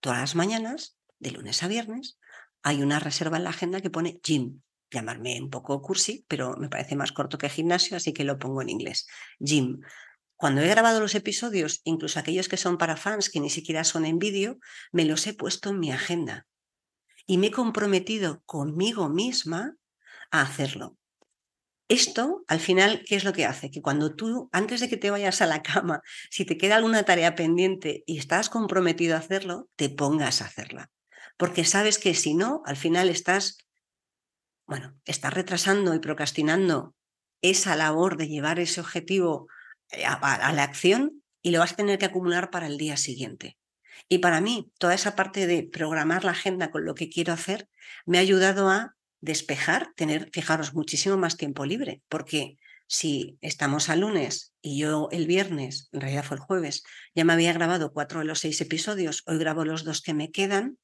todas 0.01 0.19
las 0.19 0.35
mañanas, 0.35 0.97
de 1.19 1.33
lunes 1.33 1.63
a 1.63 1.69
viernes, 1.69 2.19
hay 2.63 2.83
una 2.83 2.99
reserva 2.99 3.37
en 3.37 3.45
la 3.45 3.51
agenda 3.51 3.81
que 3.81 3.91
pone 3.91 4.19
gym 4.23 4.63
llamarme 4.95 5.41
un 5.41 5.51
poco 5.51 5.83
cursi, 5.83 6.25
pero 6.29 6.57
me 6.57 6.69
parece 6.71 6.97
más 6.97 7.13
corto 7.13 7.37
que 7.37 7.51
gimnasio, 7.51 7.97
así 7.97 8.13
que 8.13 8.25
lo 8.25 8.39
pongo 8.39 8.63
en 8.63 8.71
inglés. 8.71 9.07
Gym. 9.39 9.81
Cuando 10.37 10.63
he 10.63 10.69
grabado 10.69 11.01
los 11.01 11.15
episodios, 11.15 11.81
incluso 11.85 12.19
aquellos 12.19 12.49
que 12.49 12.57
son 12.57 12.79
para 12.79 12.97
fans, 12.97 13.31
que 13.31 13.41
ni 13.41 13.51
siquiera 13.51 13.85
son 13.85 14.07
en 14.07 14.19
vídeo, 14.19 14.59
me 14.93 15.05
los 15.05 15.27
he 15.27 15.35
puesto 15.35 15.71
en 15.71 15.79
mi 15.79 15.93
agenda 15.93 16.47
y 17.27 17.39
me 17.39 17.49
he 17.49 17.51
comprometido 17.51 18.43
conmigo 18.45 19.09
misma 19.09 19.77
a 20.31 20.43
hacerlo. 20.43 20.97
Esto, 21.89 22.45
al 22.49 22.61
final, 22.61 23.05
¿qué 23.07 23.15
es 23.15 23.25
lo 23.25 23.35
que 23.35 23.45
hace? 23.45 23.71
Que 23.71 23.83
cuando 23.83 24.15
tú, 24.15 24.49
antes 24.53 24.81
de 24.81 24.89
que 24.89 24.97
te 24.97 25.11
vayas 25.11 25.43
a 25.43 25.47
la 25.47 25.63
cama, 25.63 26.01
si 26.31 26.45
te 26.45 26.57
queda 26.57 26.77
alguna 26.77 27.03
tarea 27.03 27.35
pendiente 27.35 28.03
y 28.07 28.19
estás 28.19 28.49
comprometido 28.49 29.15
a 29.15 29.19
hacerlo, 29.19 29.69
te 29.77 29.91
pongas 29.91 30.41
a 30.41 30.47
hacerla. 30.47 30.91
Porque 31.37 31.65
sabes 31.65 31.99
que 31.99 32.15
si 32.15 32.35
no, 32.35 32.63
al 32.65 32.77
final 32.77 33.11
estás 33.11 33.59
bueno, 34.67 34.95
estás 35.05 35.33
retrasando 35.35 35.95
y 35.95 35.99
procrastinando 35.99 36.95
esa 37.43 37.77
labor 37.77 38.17
de 38.17 38.29
llevar 38.29 38.59
ese 38.59 38.81
objetivo 38.81 39.49
eh, 39.91 40.05
a, 40.07 40.53
la 40.53 40.63
acción 40.63 41.23
y 41.43 41.51
lo 41.51 41.59
vas 41.59 41.73
a 41.73 41.77
tener 41.77 41.99
que 41.99 42.07
acumular 42.07 42.51
para 42.51 42.67
el 42.67 42.79
día 42.79 42.97
siguiente. 42.97 43.59
Y 44.09 44.19
para 44.19 44.41
mí, 44.41 44.73
toda 44.79 44.95
esa 44.95 45.15
parte 45.15 45.47
de 45.47 45.63
programar 45.63 46.25
la 46.25 46.33
agenda 46.33 46.71
con 46.71 46.85
lo 46.85 46.95
que 46.95 47.11
quiero 47.11 47.33
hacer 47.33 47.69
me 48.07 48.19
ha 48.19 48.23
ayudado 48.23 48.69
a 48.69 48.97
despejar, 49.21 49.93
tener, 49.95 50.31
fijaros, 50.33 50.75
muchísimo 50.75 51.17
más 51.17 51.37
tiempo 51.37 51.65
libre, 51.65 52.03
porque 52.09 52.57
si 52.87 53.39
estamos 53.41 53.89
a 53.89 53.97
lunes 53.97 54.55
y 54.61 54.79
yo 54.79 55.09
el 55.11 55.27
viernes, 55.27 55.89
en 55.93 56.01
realidad 56.01 56.25
fue 56.25 56.37
el 56.37 56.43
jueves, 56.43 56.83
ya 57.15 57.25
me 57.25 57.33
había 57.33 57.53
grabado 57.53 57.93
cuatro 57.93 58.21
de 58.21 58.27
los 58.27 58.41
seis 58.41 58.61
episodios, 58.61 59.23
hoy 59.27 59.39
grabo 59.39 59.65
los 59.65 59.85
dos 59.85 60.03
que 60.03 60.15
me 60.15 60.31
quedan 60.31 60.79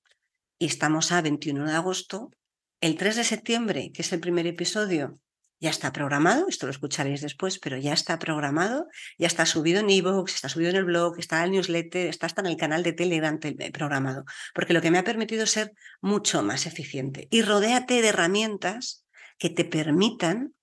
y 0.59 0.67
estamos 0.67 1.13
a 1.13 1.21
21 1.23 1.67
de 1.67 1.75
agosto, 1.75 2.31
el 2.81 2.97
3 2.97 3.17
de 3.17 3.25
septiembre, 3.25 3.91
que 3.93 4.03
es 4.03 4.13
el 4.13 4.21
primer 4.21 4.47
episodio, 4.47 5.19
ya 5.61 5.69
está 5.69 5.93
programado, 5.93 6.47
esto 6.49 6.67
lo 6.67 6.73
escucharéis 6.73 7.21
después, 7.21 7.59
pero 7.59 7.77
ya 7.77 7.93
está 7.93 8.19
programado, 8.19 8.89
ya 9.19 9.27
está 9.27 9.45
subido 9.45 9.81
en 9.81 9.91
iVoox, 9.91 10.35
está 10.35 10.49
subido 10.49 10.71
en 10.71 10.77
el 10.77 10.87
blog, 10.87 11.19
está 11.19 11.41
en 11.41 11.45
el 11.45 11.51
newsletter, 11.53 12.07
está 12.07 12.27
hasta 12.27 12.41
en 12.41 12.47
el 12.47 12.57
canal 12.57 12.83
de 12.83 12.95
Telegram 12.95 13.39
programado, 13.73 14.25
porque 14.55 14.73
lo 14.73 14.81
que 14.81 14.91
me 14.91 14.97
ha 14.97 15.05
permitido 15.05 15.47
ser 15.47 15.73
mucho 16.01 16.43
más 16.43 16.65
eficiente. 16.65 17.29
Y 17.31 17.43
rodéate 17.43 18.01
de 18.01 18.09
herramientas 18.09 19.05
que 19.39 19.51
te 19.51 19.67
permitan 19.67 20.55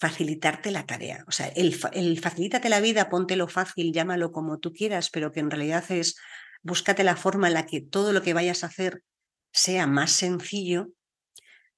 facilitarte 0.00 0.72
la 0.72 0.84
tarea. 0.84 1.24
O 1.28 1.30
sea, 1.30 1.46
el, 1.46 1.78
el 1.92 2.18
facilítate 2.18 2.68
la 2.70 2.80
vida, 2.80 3.08
póntelo 3.08 3.46
fácil, 3.46 3.92
llámalo 3.92 4.32
como 4.32 4.58
tú 4.58 4.72
quieras, 4.72 5.10
pero 5.10 5.30
que 5.30 5.40
en 5.40 5.50
realidad 5.50 5.84
es 5.90 6.16
búscate 6.62 7.04
la 7.04 7.16
forma 7.16 7.46
en 7.48 7.54
la 7.54 7.66
que 7.66 7.80
todo 7.80 8.12
lo 8.12 8.22
que 8.22 8.34
vayas 8.34 8.64
a 8.64 8.68
hacer 8.68 9.02
sea 9.52 9.86
más 9.86 10.10
sencillo 10.10 10.88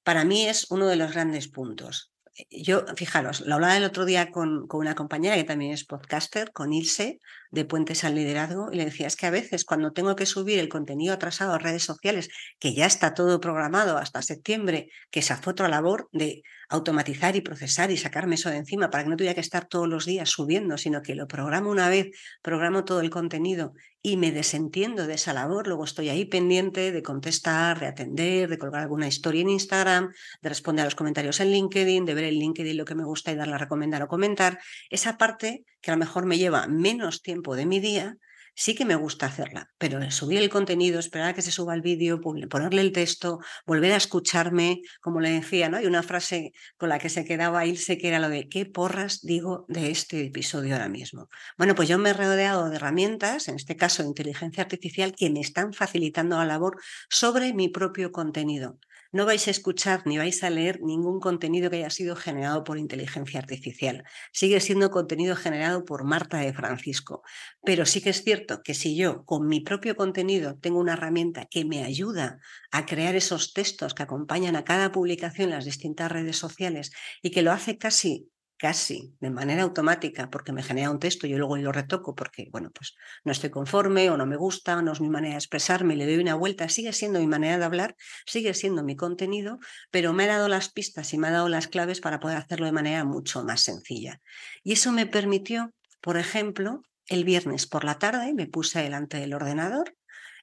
para 0.04 0.24
mí 0.24 0.46
es 0.46 0.70
uno 0.70 0.86
de 0.86 0.96
los 0.96 1.12
grandes 1.12 1.48
puntos. 1.48 2.12
Eh, 2.36 2.62
yo, 2.62 2.84
fijaros, 2.96 3.40
lo 3.42 3.54
hablaba 3.54 3.76
el 3.76 3.84
otro 3.84 4.04
día 4.04 4.30
con, 4.30 4.66
con, 4.66 4.80
una 4.80 4.94
compañera 4.94 5.36
que 5.36 5.44
también 5.44 5.72
es 5.72 5.84
podcaster, 5.84 6.52
con 6.52 6.72
Ilse, 6.72 7.18
de 7.50 7.64
Puentes 7.64 8.04
al 8.04 8.14
Liderazgo, 8.14 8.70
y 8.72 8.76
le 8.76 8.86
decía, 8.86 9.06
es 9.06 9.16
que 9.16 9.26
a 9.26 9.30
veces 9.30 9.64
cuando 9.64 9.92
tengo 9.92 10.16
que 10.16 10.26
subir 10.26 10.58
el 10.58 10.68
contenido 10.68 11.12
atrasado 11.14 11.52
a 11.52 11.58
redes 11.58 11.84
sociales, 11.84 12.30
que 12.58 12.74
ya 12.74 12.86
está 12.86 13.14
todo 13.14 13.40
programado 13.40 13.98
hasta 13.98 14.22
septiembre, 14.22 14.88
que 15.10 15.22
se 15.22 15.34
hace 15.34 15.50
otra 15.50 15.68
labor 15.68 16.08
de 16.12 16.42
automatizar 16.72 17.37
y 17.37 17.42
procesar 17.42 17.90
y 17.90 17.96
sacarme 17.96 18.37
eso 18.37 18.48
de 18.48 18.56
encima 18.56 18.90
para 18.90 19.04
que 19.04 19.11
no 19.11 19.16
tuviera 19.16 19.35
que 19.35 19.40
estar 19.40 19.66
todos 19.66 19.88
los 19.88 20.06
días 20.06 20.30
subiendo, 20.30 20.78
sino 20.78 21.02
que 21.02 21.14
lo 21.14 21.28
programo 21.28 21.70
una 21.70 21.88
vez, 21.88 22.11
programo 22.40 22.85
todo 22.85 23.00
el 23.00 23.11
contenido 23.11 23.74
y 24.00 24.16
me 24.16 24.32
desentiendo 24.32 25.06
de 25.06 25.14
esa 25.14 25.32
labor, 25.32 25.68
luego 25.68 25.85
estoy 25.85 26.08
ahí 26.08 26.24
pendiente 26.24 26.90
de 26.90 27.02
contestar, 27.02 27.78
de 27.78 27.87
atender, 27.87 28.48
de 28.48 28.58
colgar 28.58 28.82
alguna 28.82 29.06
historia 29.06 29.42
en 29.42 29.50
Instagram, 29.50 30.12
de 30.40 30.48
responder 30.48 30.82
a 30.82 30.87
los 30.87 30.94
comentarios 30.94 31.40
en 31.40 31.50
LinkedIn, 31.50 32.04
de 32.04 32.14
ver 32.14 32.24
en 32.24 32.35
LinkedIn 32.35 32.76
lo 32.76 32.85
que 32.85 32.94
me 32.94 33.04
gusta 33.04 33.30
y 33.30 33.37
darle 33.37 33.54
a 33.54 33.58
recomendar 33.58 34.02
o 34.02 34.08
comentar. 34.08 34.58
Esa 34.90 35.18
parte 35.18 35.64
que 35.80 35.90
a 35.90 35.94
lo 35.94 36.00
mejor 36.00 36.26
me 36.26 36.38
lleva 36.38 36.66
menos 36.66 37.22
tiempo 37.22 37.54
de 37.54 37.66
mi 37.66 37.80
día, 37.80 38.16
sí 38.54 38.74
que 38.74 38.84
me 38.84 38.96
gusta 38.96 39.26
hacerla, 39.26 39.70
pero 39.78 40.10
subir 40.10 40.38
el 40.38 40.50
contenido, 40.50 40.98
esperar 40.98 41.28
a 41.30 41.34
que 41.34 41.42
se 41.42 41.50
suba 41.50 41.74
el 41.74 41.82
vídeo, 41.82 42.20
ponerle 42.20 42.82
el 42.82 42.92
texto, 42.92 43.40
volver 43.66 43.92
a 43.92 43.96
escucharme, 43.96 44.82
como 45.00 45.20
le 45.20 45.30
decía, 45.30 45.68
¿no? 45.68 45.76
Hay 45.78 45.86
una 45.86 46.02
frase 46.02 46.52
con 46.76 46.88
la 46.88 46.98
que 46.98 47.08
se 47.08 47.24
quedaba 47.24 47.66
irse 47.66 47.98
que 47.98 48.08
era 48.08 48.18
lo 48.18 48.28
de 48.28 48.48
¿qué 48.48 48.66
porras 48.66 49.20
digo 49.22 49.64
de 49.68 49.90
este 49.90 50.24
episodio 50.26 50.74
ahora 50.74 50.88
mismo? 50.88 51.28
Bueno, 51.56 51.74
pues 51.74 51.88
yo 51.88 51.98
me 51.98 52.10
he 52.10 52.12
rodeado 52.12 52.68
de 52.68 52.76
herramientas, 52.76 53.48
en 53.48 53.56
este 53.56 53.76
caso 53.76 54.02
de 54.02 54.08
inteligencia 54.08 54.62
artificial, 54.62 55.14
que 55.16 55.30
me 55.30 55.40
están 55.40 55.72
facilitando 55.72 56.36
la 56.36 56.44
labor 56.44 56.80
sobre 57.08 57.52
mi 57.54 57.68
propio 57.68 58.12
contenido 58.12 58.78
no 59.12 59.27
vais 59.27 59.46
a 59.46 59.51
escuchar 59.51 60.07
ni 60.07 60.16
vais 60.18 60.42
a 60.42 60.51
leer 60.51 60.81
ningún 60.81 61.20
contenido 61.20 61.70
que 61.70 61.77
haya 61.77 61.90
sido 61.90 62.16
generado 62.16 62.64
por 62.64 62.79
inteligencia 62.79 63.38
artificial. 63.38 64.05
Sigue 64.33 64.59
siendo 64.61 64.90
contenido 64.90 65.37
generado 65.37 65.85
por 65.85 66.05
Marta 66.05 66.38
de 66.38 66.55
Francisco. 66.55 67.22
Pero 67.62 67.85
sí 67.85 68.01
que 68.01 68.11
es 68.11 68.25
cierto 68.25 68.62
que 68.62 68.75
si 68.75 68.96
yo 68.96 69.25
con 69.25 69.46
mi 69.46 69.61
propio 69.61 69.96
contenido 69.96 70.59
tengo 70.59 70.81
una 70.81 70.94
herramienta 70.94 71.46
que 71.46 71.64
me 71.64 71.85
ayuda 71.85 72.38
a 72.70 72.87
crear 72.87 73.14
esos 73.14 73.53
textos 73.53 73.94
que 73.94 74.03
acompañan 74.03 74.57
a 74.57 74.64
cada 74.64 74.92
publicación 74.92 75.51
en 75.51 75.57
las 75.57 75.64
distintas 75.64 76.11
redes 76.11 76.38
sociales 76.38 76.90
y 77.22 77.31
que 77.31 77.42
lo 77.42 77.53
hace 77.53 77.77
casi 77.79 78.31
casi 78.62 79.12
de 79.18 79.31
manera 79.31 79.64
automática 79.64 80.31
porque 80.31 80.53
me 80.53 80.62
genera 80.62 80.92
un 80.92 81.01
texto 81.01 81.27
yo 81.27 81.37
luego 81.37 81.57
lo 81.57 81.72
retoco 81.72 82.14
porque, 82.14 82.46
bueno, 82.53 82.70
pues 82.70 82.94
no 83.25 83.33
estoy 83.33 83.51
conforme 83.51 84.09
o 84.09 84.16
no 84.16 84.25
me 84.25 84.37
gusta, 84.37 84.79
o 84.79 84.83
no 84.83 84.92
es 84.92 85.01
mi 85.01 85.11
manera 85.11 85.35
de 85.35 85.38
expresarme, 85.38 85.96
le 85.96 86.07
doy 86.07 86.18
una 86.18 86.37
vuelta, 86.37 86.68
sigue 86.68 86.92
siendo 86.92 87.18
mi 87.18 87.27
manera 87.27 87.59
de 87.59 87.64
hablar, 87.64 87.96
sigue 88.25 88.55
siendo 88.55 88.85
mi 88.85 88.94
contenido, 88.94 89.59
pero 89.90 90.12
me 90.12 90.22
ha 90.22 90.29
dado 90.29 90.46
las 90.46 90.70
pistas 90.70 91.12
y 91.12 91.18
me 91.18 91.27
ha 91.27 91.33
dado 91.33 91.48
las 91.48 91.66
claves 91.66 92.01
para 92.01 92.20
poder 92.20 92.37
hacerlo 92.37 92.66
de 92.66 92.70
manera 92.70 93.05
mucho 93.05 93.42
más 93.42 93.62
sencilla. 93.62 94.20
Y 94.62 94.75
eso 94.75 94.92
me 94.92 95.07
permitió, 95.07 95.72
por 96.01 96.16
ejemplo, 96.16 96.83
el 97.09 97.25
viernes 97.25 97.66
por 97.66 97.83
la 97.83 97.98
tarde 97.98 98.33
me 98.33 98.46
puse 98.46 98.81
delante 98.81 99.16
del 99.16 99.35
ordenador 99.35 99.96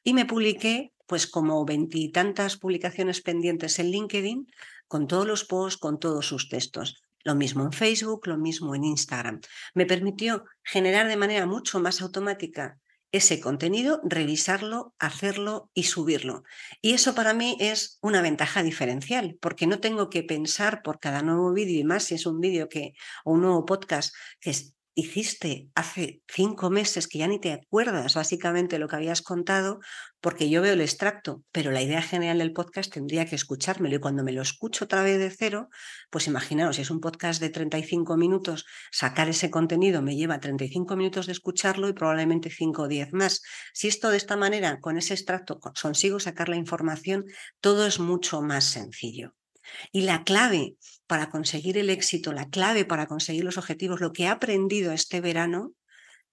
y 0.04 0.14
me 0.14 0.26
publiqué 0.26 0.92
pues 1.08 1.26
como 1.26 1.64
veintitantas 1.64 2.58
publicaciones 2.58 3.22
pendientes 3.22 3.80
en 3.80 3.92
LinkedIn 3.92 4.48
con 4.90 5.08
todos 5.08 5.26
los 5.26 5.46
posts, 5.46 5.80
con 5.80 6.00
todos 6.00 6.28
sus 6.28 6.50
textos. 6.50 7.02
Lo 7.24 7.36
mismo 7.36 7.64
en 7.64 7.72
Facebook, 7.72 8.28
lo 8.28 8.38
mismo 8.38 8.76
en 8.76 8.84
Instagram. 8.84 9.42
Me 9.74 9.86
permitió 9.86 10.46
generar 10.64 11.08
de 11.08 11.18
manera 11.18 11.46
mucho 11.46 11.80
más 11.80 12.02
automática 12.02 12.80
ese 13.12 13.40
contenido, 13.40 14.02
revisarlo, 14.04 14.94
hacerlo 15.00 15.72
y 15.74 15.84
subirlo. 15.84 16.44
Y 16.82 16.94
eso 16.94 17.16
para 17.16 17.34
mí 17.34 17.58
es 17.60 17.98
una 18.02 18.22
ventaja 18.22 18.62
diferencial, 18.62 19.38
porque 19.42 19.68
no 19.68 19.80
tengo 19.80 20.10
que 20.10 20.24
pensar 20.24 20.84
por 20.84 21.00
cada 21.00 21.22
nuevo 21.24 21.52
vídeo 21.52 21.80
y 21.80 21.84
más 21.84 22.04
si 22.04 22.16
es 22.16 22.26
un 22.26 22.40
vídeo 22.40 22.70
que 22.70 22.94
o 23.26 23.34
un 23.34 23.42
nuevo 23.42 23.66
podcast 23.66 24.14
que 24.40 24.54
hiciste 25.00 25.70
hace 25.76 26.22
cinco 26.28 26.70
meses 26.70 27.08
que 27.08 27.20
ya 27.20 27.28
ni 27.28 27.40
te 27.40 27.54
acuerdas 27.54 28.16
básicamente 28.16 28.80
lo 28.80 28.88
que 28.88 28.96
habías 28.96 29.22
contado, 29.22 29.80
porque 30.22 30.50
yo 30.50 30.62
veo 30.62 30.74
el 30.74 30.82
extracto, 30.82 31.44
pero 31.52 31.72
la 31.72 31.82
idea 31.82 32.02
general 32.02 32.40
del 32.40 32.54
podcast 32.54 32.94
tendría 32.94 33.26
que 33.26 33.36
escuchármelo 33.36 33.96
y 33.96 34.00
cuando 34.00 34.24
me 34.24 34.32
lo 34.32 34.42
escucho 34.42 34.86
otra 34.86 35.04
vez 35.04 35.20
de 35.20 35.30
cero, 35.30 35.70
pues 36.10 36.28
imaginaos, 36.28 36.76
si 36.76 36.82
es 36.82 36.92
un 36.92 37.00
podcast 37.00 37.42
de 37.42 37.50
35 37.50 38.18
minutos, 38.18 38.66
sacar 38.92 39.30
ese 39.30 39.50
contenido 39.50 40.02
me 40.02 40.16
lleva 40.16 40.40
35 40.40 40.96
minutos 40.96 41.26
de 41.26 41.32
escucharlo 41.32 41.88
y 41.88 41.94
probablemente 41.94 42.50
5 42.50 42.84
o 42.84 42.88
10 42.88 43.14
más. 43.14 43.42
Si 43.74 43.88
esto 43.88 44.10
de 44.10 44.18
esta 44.18 44.38
manera, 44.38 44.80
con 44.80 44.98
ese 44.98 45.14
extracto, 45.14 45.60
consigo 45.60 46.20
sacar 46.20 46.50
la 46.50 46.58
información, 46.58 47.26
todo 47.62 47.86
es 47.88 48.00
mucho 48.00 48.42
más 48.42 48.66
sencillo. 48.66 49.39
Y 49.92 50.02
la 50.02 50.24
clave 50.24 50.76
para 51.08 51.30
conseguir 51.30 51.78
el 51.78 51.90
éxito, 51.90 52.34
la 52.34 52.50
clave 52.50 52.86
para 52.86 53.08
conseguir 53.08 53.44
los 53.44 53.58
objetivos, 53.58 54.02
lo 54.02 54.14
que 54.14 54.24
he 54.24 54.28
aprendido 54.28 54.92
este 54.92 55.22
verano, 55.22 55.74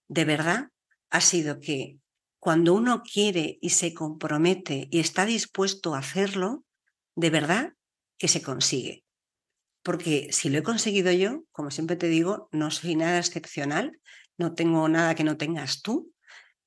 de 0.09 0.25
verdad, 0.25 0.69
ha 1.11 1.21
sido 1.21 1.61
que 1.61 1.99
cuando 2.39 2.75
uno 2.75 3.03
quiere 3.03 3.59
y 3.61 3.71
se 3.71 3.95
compromete 3.95 4.89
y 4.91 5.01
está 5.01 5.27
dispuesto 5.27 5.95
a 5.95 5.99
hacerlo, 5.99 6.65
de 7.15 7.31
verdad 7.31 7.73
que 8.19 8.29
se 8.29 8.43
consigue. 8.43 9.05
Porque 9.83 10.29
si 10.33 10.49
lo 10.51 10.59
he 10.59 10.63
conseguido 10.63 11.13
yo, 11.13 11.45
como 11.53 11.71
siempre 11.71 11.97
te 11.97 12.09
digo, 12.09 12.49
no 12.53 12.71
soy 12.71 12.97
nada 12.97 13.19
excepcional, 13.19 13.99
no 14.39 14.55
tengo 14.55 14.89
nada 14.89 15.15
que 15.15 15.25
no 15.25 15.37
tengas 15.37 15.83
tú. 15.83 16.13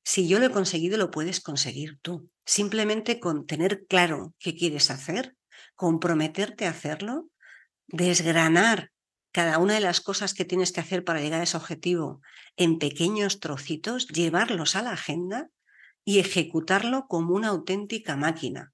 Si 0.03 0.27
yo 0.27 0.39
lo 0.39 0.45
he 0.45 0.51
conseguido, 0.51 0.97
lo 0.97 1.11
puedes 1.11 1.39
conseguir 1.39 1.99
tú. 2.01 2.29
Simplemente 2.45 3.19
con 3.19 3.45
tener 3.45 3.85
claro 3.87 4.33
qué 4.39 4.55
quieres 4.55 4.89
hacer, 4.89 5.35
comprometerte 5.79 6.65
a 6.65 6.71
hacerlo, 6.71 7.29
desgranar 7.87 8.91
cada 9.31 9.59
una 9.59 9.75
de 9.75 9.79
las 9.79 10.01
cosas 10.01 10.33
que 10.33 10.43
tienes 10.43 10.73
que 10.73 10.81
hacer 10.81 11.05
para 11.05 11.21
llegar 11.21 11.39
a 11.39 11.45
ese 11.45 11.55
objetivo 11.55 12.19
en 12.57 12.79
pequeños 12.79 13.39
trocitos, 13.39 14.09
llevarlos 14.09 14.75
a 14.75 14.81
la 14.81 14.91
agenda 14.91 15.47
y 16.03 16.19
ejecutarlo 16.19 17.05
como 17.07 17.33
una 17.33 17.47
auténtica 17.47 18.17
máquina. 18.17 18.73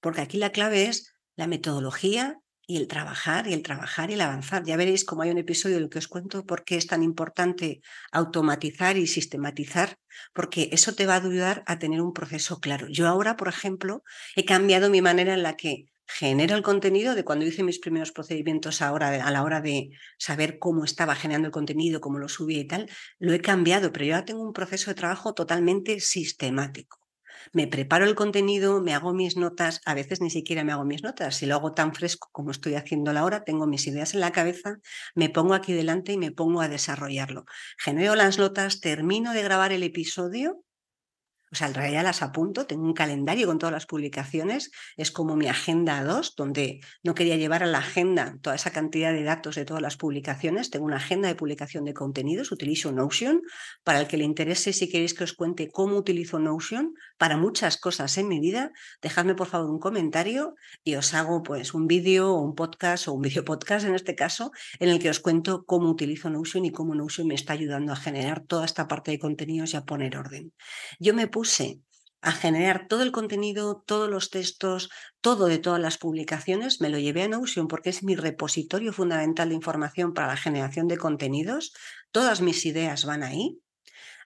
Porque 0.00 0.22
aquí 0.22 0.38
la 0.38 0.50
clave 0.50 0.86
es 0.86 1.12
la 1.36 1.46
metodología 1.46 2.38
y 2.66 2.78
el 2.78 2.88
trabajar 2.88 3.46
y 3.48 3.52
el 3.52 3.62
trabajar 3.62 4.08
y 4.08 4.14
el 4.14 4.22
avanzar. 4.22 4.64
Ya 4.64 4.78
veréis 4.78 5.04
cómo 5.04 5.20
hay 5.20 5.30
un 5.32 5.38
episodio 5.38 5.76
en 5.76 5.82
el 5.82 5.90
que 5.90 5.98
os 5.98 6.08
cuento 6.08 6.46
por 6.46 6.64
qué 6.64 6.78
es 6.78 6.86
tan 6.86 7.02
importante 7.02 7.82
automatizar 8.12 8.96
y 8.96 9.06
sistematizar, 9.06 9.98
porque 10.32 10.70
eso 10.72 10.94
te 10.94 11.04
va 11.04 11.16
a 11.16 11.18
ayudar 11.18 11.64
a 11.66 11.78
tener 11.78 12.00
un 12.00 12.14
proceso 12.14 12.60
claro. 12.60 12.86
Yo 12.88 13.06
ahora, 13.08 13.36
por 13.36 13.48
ejemplo, 13.48 14.02
he 14.36 14.46
cambiado 14.46 14.88
mi 14.88 15.02
manera 15.02 15.34
en 15.34 15.42
la 15.42 15.54
que 15.54 15.84
genero 16.06 16.56
el 16.56 16.62
contenido 16.62 17.14
de 17.14 17.24
cuando 17.24 17.44
hice 17.46 17.62
mis 17.62 17.78
primeros 17.78 18.12
procedimientos 18.12 18.82
ahora 18.82 19.26
a 19.26 19.30
la 19.30 19.42
hora 19.42 19.60
de 19.60 19.90
saber 20.18 20.58
cómo 20.58 20.84
estaba 20.84 21.14
generando 21.14 21.46
el 21.46 21.52
contenido, 21.52 22.00
cómo 22.00 22.18
lo 22.18 22.28
subía 22.28 22.60
y 22.60 22.66
tal, 22.66 22.88
lo 23.18 23.32
he 23.32 23.40
cambiado, 23.40 23.92
pero 23.92 24.04
yo 24.04 24.14
ahora 24.14 24.24
tengo 24.24 24.42
un 24.42 24.52
proceso 24.52 24.90
de 24.90 24.94
trabajo 24.94 25.34
totalmente 25.34 26.00
sistemático. 26.00 26.98
Me 27.52 27.66
preparo 27.66 28.04
el 28.04 28.14
contenido, 28.14 28.82
me 28.82 28.94
hago 28.94 29.14
mis 29.14 29.36
notas, 29.36 29.80
a 29.84 29.94
veces 29.94 30.20
ni 30.20 30.30
siquiera 30.30 30.64
me 30.64 30.72
hago 30.72 30.84
mis 30.84 31.02
notas, 31.02 31.36
si 31.36 31.46
lo 31.46 31.54
hago 31.54 31.74
tan 31.74 31.94
fresco 31.94 32.28
como 32.32 32.50
estoy 32.50 32.74
haciendo 32.74 33.10
ahora, 33.12 33.44
tengo 33.44 33.66
mis 33.66 33.86
ideas 33.86 34.14
en 34.14 34.20
la 34.20 34.32
cabeza, 34.32 34.78
me 35.14 35.28
pongo 35.30 35.54
aquí 35.54 35.72
delante 35.72 36.12
y 36.12 36.18
me 36.18 36.32
pongo 36.32 36.60
a 36.60 36.68
desarrollarlo. 36.68 37.44
Genero 37.78 38.14
las 38.16 38.38
notas, 38.38 38.80
termino 38.80 39.32
de 39.32 39.42
grabar 39.42 39.72
el 39.72 39.82
episodio 39.82 40.65
o 41.52 41.54
sea, 41.54 41.68
en 41.68 41.74
realidad 41.74 42.02
las 42.02 42.22
apunto, 42.22 42.66
tengo 42.66 42.84
un 42.84 42.92
calendario 42.92 43.46
con 43.46 43.58
todas 43.58 43.72
las 43.72 43.86
publicaciones, 43.86 44.70
es 44.96 45.10
como 45.12 45.36
mi 45.36 45.46
agenda 45.46 46.02
2, 46.02 46.34
donde 46.36 46.80
no 47.04 47.14
quería 47.14 47.36
llevar 47.36 47.62
a 47.62 47.66
la 47.66 47.78
agenda 47.78 48.36
toda 48.42 48.56
esa 48.56 48.72
cantidad 48.72 49.12
de 49.12 49.22
datos 49.22 49.54
de 49.54 49.64
todas 49.64 49.82
las 49.82 49.96
publicaciones, 49.96 50.70
tengo 50.70 50.84
una 50.84 50.96
agenda 50.96 51.28
de 51.28 51.36
publicación 51.36 51.84
de 51.84 51.94
contenidos, 51.94 52.50
utilizo 52.50 52.90
Notion, 52.90 53.42
para 53.84 54.00
el 54.00 54.08
que 54.08 54.16
le 54.16 54.24
interese, 54.24 54.72
si 54.72 54.88
queréis 54.88 55.14
que 55.14 55.24
os 55.24 55.34
cuente 55.34 55.70
cómo 55.70 55.96
utilizo 55.96 56.38
Notion 56.38 56.94
para 57.16 57.36
muchas 57.36 57.76
cosas 57.76 58.18
en 58.18 58.28
mi 58.28 58.40
vida, 58.40 58.72
dejadme 59.00 59.34
por 59.34 59.46
favor 59.46 59.70
un 59.70 59.78
comentario 59.78 60.56
y 60.82 60.96
os 60.96 61.14
hago 61.14 61.42
pues 61.42 61.74
un 61.74 61.86
vídeo 61.86 62.32
o 62.32 62.40
un 62.40 62.54
podcast 62.54 63.08
o 63.08 63.12
un 63.12 63.22
vídeo 63.22 63.44
podcast 63.44 63.86
en 63.86 63.94
este 63.94 64.14
caso, 64.14 64.50
en 64.80 64.88
el 64.88 64.98
que 64.98 65.10
os 65.10 65.20
cuento 65.20 65.64
cómo 65.64 65.90
utilizo 65.90 66.28
Notion 66.28 66.64
y 66.64 66.72
cómo 66.72 66.94
Notion 66.94 67.28
me 67.28 67.34
está 67.34 67.52
ayudando 67.52 67.92
a 67.92 67.96
generar 67.96 68.40
toda 68.40 68.64
esta 68.64 68.88
parte 68.88 69.12
de 69.12 69.18
contenidos 69.18 69.74
y 69.74 69.76
a 69.76 69.84
poner 69.84 70.16
orden. 70.16 70.52
Yo 70.98 71.14
me 71.14 71.28
puse 71.36 71.82
a 72.22 72.32
generar 72.32 72.88
todo 72.88 73.02
el 73.02 73.12
contenido, 73.12 73.84
todos 73.86 74.08
los 74.08 74.30
textos, 74.30 74.88
todo 75.20 75.48
de 75.48 75.58
todas 75.58 75.78
las 75.78 75.98
publicaciones, 75.98 76.80
me 76.80 76.88
lo 76.88 76.98
llevé 76.98 77.24
a 77.24 77.28
Notion 77.28 77.68
porque 77.68 77.90
es 77.90 78.02
mi 78.02 78.16
repositorio 78.16 78.90
fundamental 78.94 79.50
de 79.50 79.54
información 79.54 80.14
para 80.14 80.28
la 80.28 80.38
generación 80.38 80.88
de 80.88 80.96
contenidos. 80.96 81.74
Todas 82.10 82.40
mis 82.40 82.64
ideas 82.64 83.04
van 83.04 83.22
ahí. 83.22 83.60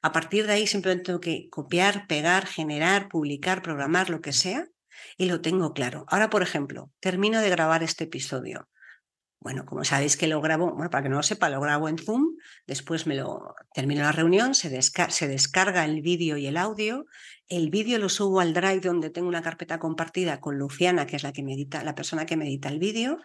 A 0.02 0.12
partir 0.12 0.46
de 0.46 0.52
ahí 0.52 0.68
simplemente 0.68 1.06
tengo 1.06 1.18
que 1.18 1.48
copiar, 1.50 2.06
pegar, 2.06 2.46
generar, 2.46 3.08
publicar, 3.08 3.60
programar, 3.60 4.08
lo 4.08 4.20
que 4.20 4.32
sea, 4.32 4.68
y 5.16 5.24
lo 5.24 5.40
tengo 5.40 5.72
claro. 5.72 6.04
Ahora, 6.06 6.30
por 6.30 6.44
ejemplo, 6.44 6.92
termino 7.00 7.40
de 7.40 7.50
grabar 7.50 7.82
este 7.82 8.04
episodio. 8.04 8.68
Bueno, 9.42 9.64
como 9.64 9.85
sabéis 9.85 10.18
que 10.18 10.26
lo 10.26 10.42
grabo, 10.42 10.74
bueno, 10.74 10.90
para 10.90 11.03
que 11.03 11.09
no 11.09 11.16
lo 11.16 11.22
sepa, 11.22 11.48
lo 11.48 11.62
grabo 11.62 11.88
en 11.88 11.96
Zoom, 11.96 12.37
después 12.66 13.07
me 13.07 13.14
lo 13.14 13.55
termino 13.72 14.03
la 14.03 14.12
reunión, 14.12 14.55
se, 14.55 14.68
descarga 14.68 15.87
el 15.87 16.03
vídeo 16.03 16.37
y 16.37 16.46
el 16.46 16.59
audio, 16.59 17.07
el 17.48 17.70
vídeo 17.70 17.98
lo 17.98 18.11
subo 18.11 18.40
al 18.40 18.53
Drive 18.53 18.81
donde 18.81 19.09
tengo 19.09 19.29
una 19.29 19.40
carpeta 19.40 19.79
compartida 19.79 20.40
con 20.40 20.59
Luciana, 20.59 21.07
que 21.07 21.16
es 21.16 21.22
la 21.22 21.33
que 21.33 21.42
me 21.42 21.55
edita, 21.55 21.83
la 21.85 21.94
persona 21.94 22.26
que 22.26 22.37
me 22.37 22.44
edita 22.44 22.68
el 22.68 22.79
vídeo, 22.79 23.18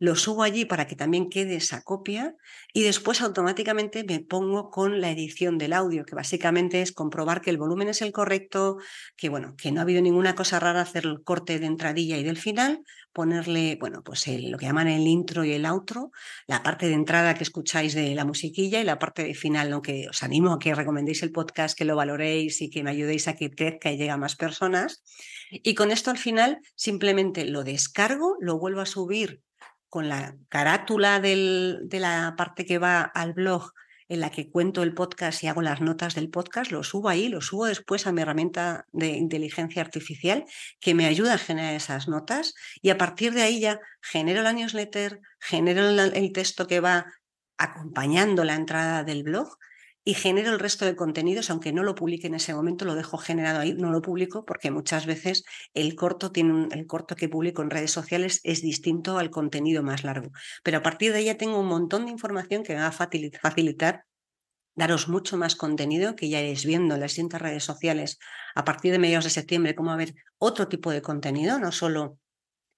lo 0.00 0.16
subo 0.16 0.42
allí 0.42 0.64
para 0.64 0.86
que 0.86 0.96
también 0.96 1.28
quede 1.28 1.56
esa 1.56 1.82
copia 1.82 2.34
y 2.72 2.82
después 2.82 3.20
automáticamente 3.20 4.02
me 4.02 4.20
pongo 4.20 4.70
con 4.70 5.00
la 5.02 5.10
edición 5.10 5.58
del 5.58 5.74
audio, 5.74 6.06
que 6.06 6.14
básicamente 6.14 6.80
es 6.80 6.90
comprobar 6.90 7.42
que 7.42 7.50
el 7.50 7.58
volumen 7.58 7.88
es 7.88 8.00
el 8.00 8.10
correcto, 8.10 8.78
que 9.14 9.28
bueno, 9.28 9.54
que 9.58 9.70
no 9.70 9.80
ha 9.80 9.82
habido 9.82 10.00
ninguna 10.00 10.34
cosa 10.34 10.58
rara, 10.58 10.80
hacer 10.80 11.04
el 11.04 11.22
corte 11.22 11.58
de 11.58 11.66
entradilla 11.66 12.16
y 12.16 12.24
del 12.24 12.38
final, 12.38 12.82
ponerle, 13.12 13.76
bueno, 13.78 14.02
pues 14.02 14.26
lo 14.26 14.56
que 14.56 14.64
llaman 14.64 14.88
el 14.88 15.06
intro 15.06 15.44
y 15.44 15.52
el 15.52 15.66
outro, 15.66 16.12
la 16.46 16.62
parte 16.62 16.88
de 16.88 16.94
entrada 16.94 17.34
que 17.34 17.44
escucháis 17.44 17.92
de 17.92 18.14
la 18.14 18.24
musiquilla 18.24 18.80
y 18.80 18.84
la 18.84 18.98
parte 18.98 19.22
de 19.22 19.34
final, 19.34 19.70
aunque 19.70 20.08
os 20.08 20.22
animo 20.22 20.54
a 20.54 20.58
que 20.58 20.74
recomendéis 20.74 21.22
el 21.22 21.30
podcast, 21.30 21.76
que 21.76 21.84
lo 21.84 21.94
valoréis 21.94 22.62
y 22.62 22.70
que 22.70 22.82
me 22.82 22.90
ayudéis 22.90 23.28
a 23.28 23.36
que 23.36 23.50
crezca 23.50 23.92
y 23.92 23.98
llegue 23.98 24.10
a 24.10 24.16
más 24.16 24.36
personas. 24.36 25.02
Y 25.50 25.74
con 25.74 25.90
esto 25.90 26.10
al 26.10 26.18
final 26.18 26.60
simplemente 26.74 27.44
lo 27.44 27.64
descargo, 27.64 28.36
lo 28.40 28.58
vuelvo 28.58 28.80
a 28.80 28.86
subir 28.86 29.42
con 29.90 30.08
la 30.08 30.36
carátula 30.48 31.20
de 31.20 31.88
la 31.92 32.34
parte 32.36 32.64
que 32.64 32.78
va 32.78 33.02
al 33.02 33.34
blog 33.34 33.72
en 34.08 34.20
la 34.20 34.30
que 34.30 34.50
cuento 34.50 34.82
el 34.82 34.92
podcast 34.92 35.42
y 35.42 35.46
hago 35.46 35.62
las 35.62 35.80
notas 35.80 36.16
del 36.16 36.30
podcast, 36.30 36.72
lo 36.72 36.82
subo 36.82 37.08
ahí, 37.08 37.28
lo 37.28 37.40
subo 37.40 37.66
después 37.66 38.06
a 38.06 38.12
mi 38.12 38.22
herramienta 38.22 38.86
de 38.92 39.10
inteligencia 39.10 39.82
artificial 39.82 40.44
que 40.80 40.94
me 40.94 41.06
ayuda 41.06 41.34
a 41.34 41.38
generar 41.38 41.74
esas 41.74 42.08
notas 42.08 42.54
y 42.82 42.90
a 42.90 42.98
partir 42.98 43.32
de 43.34 43.42
ahí 43.42 43.60
ya 43.60 43.80
genero 44.00 44.42
la 44.42 44.52
newsletter, 44.52 45.20
genero 45.38 45.88
el 45.88 46.32
texto 46.32 46.66
que 46.66 46.80
va 46.80 47.06
acompañando 47.56 48.42
la 48.42 48.54
entrada 48.54 49.04
del 49.04 49.22
blog 49.22 49.56
y 50.02 50.14
genero 50.14 50.50
el 50.52 50.58
resto 50.58 50.86
de 50.86 50.96
contenidos, 50.96 51.50
aunque 51.50 51.72
no 51.72 51.82
lo 51.82 51.94
publique 51.94 52.26
en 52.26 52.34
ese 52.34 52.54
momento, 52.54 52.84
lo 52.84 52.94
dejo 52.94 53.18
generado 53.18 53.60
ahí, 53.60 53.74
no 53.74 53.90
lo 53.90 54.00
publico 54.00 54.44
porque 54.46 54.70
muchas 54.70 55.04
veces 55.04 55.44
el 55.74 55.94
corto 55.94 56.32
tiene 56.32 56.68
el 56.72 56.86
corto 56.86 57.16
que 57.16 57.28
publico 57.28 57.62
en 57.62 57.70
redes 57.70 57.90
sociales 57.90 58.40
es 58.42 58.62
distinto 58.62 59.18
al 59.18 59.30
contenido 59.30 59.82
más 59.82 60.02
largo. 60.02 60.30
Pero 60.62 60.78
a 60.78 60.82
partir 60.82 61.12
de 61.12 61.18
ahí 61.18 61.24
ya 61.26 61.36
tengo 61.36 61.60
un 61.60 61.66
montón 61.66 62.06
de 62.06 62.12
información 62.12 62.62
que 62.62 62.74
me 62.74 62.80
va 62.80 62.88
a 62.88 62.92
facilitar 62.92 64.04
daros 64.74 65.08
mucho 65.08 65.36
más 65.36 65.54
contenido 65.56 66.16
que 66.16 66.30
ya 66.30 66.40
iréis 66.40 66.64
viendo 66.64 66.94
en 66.94 67.00
las 67.00 67.10
distintas 67.10 67.42
redes 67.42 67.64
sociales 67.64 68.18
a 68.54 68.64
partir 68.64 68.92
de 68.92 68.98
mediados 68.98 69.24
de 69.24 69.30
septiembre, 69.30 69.74
cómo 69.74 69.92
haber 69.92 70.14
otro 70.38 70.68
tipo 70.68 70.90
de 70.90 71.02
contenido, 71.02 71.58
no 71.58 71.72
solo 71.72 72.18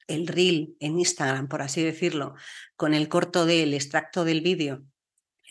el 0.08 0.26
reel 0.26 0.76
en 0.80 0.98
Instagram, 0.98 1.46
por 1.46 1.62
así 1.62 1.82
decirlo, 1.82 2.34
con 2.74 2.94
el 2.94 3.08
corto 3.08 3.46
del 3.46 3.74
extracto 3.74 4.24
del 4.24 4.40
vídeo 4.40 4.84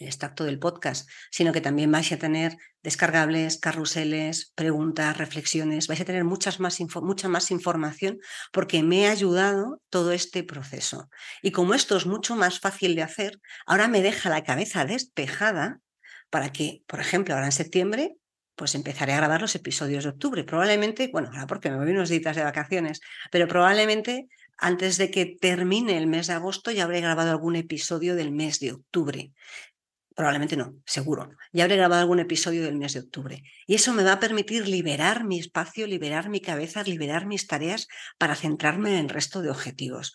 extracto 0.06 0.44
del 0.44 0.60
podcast, 0.60 1.10
sino 1.32 1.54
que 1.54 1.62
también 1.62 1.92
vais 1.92 2.12
a 2.12 2.18
tener 2.18 2.58
descargables, 2.84 3.58
carruseles, 3.58 4.52
preguntas, 4.56 5.18
reflexiones, 5.18 5.88
vais 5.88 6.02
a 6.02 6.06
tener 6.06 6.24
muchas 6.24 6.60
más 6.60 6.80
mucha 7.02 7.30
más 7.30 7.52
información 7.52 8.20
porque 8.52 8.84
me 8.84 9.08
ha 9.08 9.12
ayudado 9.12 9.82
todo 9.90 10.12
este 10.12 10.44
proceso. 10.44 11.10
Y 11.42 11.52
como 11.52 11.74
esto 11.74 11.98
es 11.98 12.06
mucho 12.06 12.36
más 12.36 12.60
fácil 12.60 12.96
de 12.96 13.04
hacer, 13.04 13.40
ahora 13.66 13.88
me 13.88 14.02
deja 14.02 14.30
la 14.30 14.44
cabeza 14.44 14.86
despejada 14.86 15.80
para 16.30 16.52
que, 16.52 16.84
por 16.88 17.00
ejemplo, 17.00 17.34
ahora 17.34 17.48
en 17.48 17.52
septiembre, 17.52 18.16
pues 18.56 18.76
empezaré 18.76 19.14
a 19.14 19.18
grabar 19.18 19.42
los 19.42 19.56
episodios 19.56 20.04
de 20.04 20.12
octubre. 20.12 20.44
Probablemente, 20.44 21.10
bueno, 21.12 21.30
ahora 21.30 21.48
porque 21.48 21.70
me 21.70 21.78
voy 21.78 21.92
unos 21.92 22.10
días 22.10 22.36
de 22.36 22.44
vacaciones, 22.44 23.02
pero 23.32 23.48
probablemente 23.48 24.28
antes 24.58 24.98
de 24.98 25.10
que 25.10 25.26
termine 25.26 25.98
el 25.98 26.06
mes 26.06 26.28
de 26.28 26.34
agosto 26.34 26.70
ya 26.70 26.84
habré 26.84 27.02
grabado 27.02 27.32
algún 27.32 27.56
episodio 27.56 28.16
del 28.16 28.32
mes 28.32 28.60
de 28.60 28.74
octubre. 28.74 29.32
Probablemente 30.16 30.58
no, 30.58 30.76
seguro. 30.86 31.30
Ya 31.54 31.64
habré 31.64 31.78
grabado 31.78 32.02
algún 32.02 32.20
episodio 32.20 32.64
del 32.64 32.78
mes 32.78 32.94
de 32.94 33.00
octubre. 33.00 33.44
Y 33.66 33.76
eso 33.76 33.94
me 33.94 34.04
va 34.04 34.14
a 34.14 34.20
permitir 34.20 34.68
liberar 34.68 35.24
mi 35.24 35.40
espacio, 35.40 35.88
liberar 35.88 36.30
mi 36.30 36.42
cabeza, 36.42 36.84
liberar 36.84 37.26
mis 37.26 37.48
tareas 37.48 37.88
para 38.18 38.36
centrarme 38.36 38.92
en 38.92 39.06
el 39.06 39.10
resto 39.10 39.42
de 39.42 39.50
objetivos. 39.50 40.14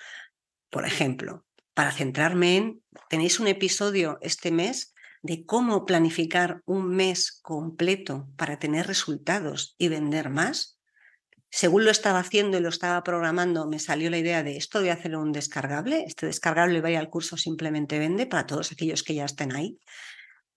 Por 0.70 0.84
ejemplo, 0.84 1.46
para 1.74 1.92
centrarme 1.92 2.56
en, 2.56 2.82
tenéis 3.08 3.40
un 3.40 3.48
episodio 3.48 4.18
este 4.20 4.50
mes 4.50 4.94
de 5.22 5.44
cómo 5.44 5.86
planificar 5.86 6.62
un 6.66 6.88
mes 6.88 7.40
completo 7.42 8.28
para 8.36 8.58
tener 8.58 8.86
resultados 8.86 9.74
y 9.78 9.88
vender 9.88 10.30
más 10.30 10.75
según 11.56 11.86
lo 11.86 11.90
estaba 11.90 12.18
haciendo 12.18 12.58
y 12.58 12.60
lo 12.60 12.68
estaba 12.68 13.02
programando, 13.02 13.66
me 13.66 13.78
salió 13.78 14.10
la 14.10 14.18
idea 14.18 14.42
de 14.42 14.58
esto 14.58 14.80
voy 14.80 14.90
a 14.90 14.92
hacer 14.92 15.16
un 15.16 15.32
descargable. 15.32 16.04
Este 16.06 16.26
descargable 16.26 16.82
va 16.82 16.88
a 16.88 16.90
ir 16.90 16.98
al 16.98 17.08
curso 17.08 17.38
Simplemente 17.38 17.98
Vende 17.98 18.26
para 18.26 18.44
todos 18.44 18.72
aquellos 18.72 19.02
que 19.02 19.14
ya 19.14 19.24
estén 19.24 19.56
ahí. 19.56 19.78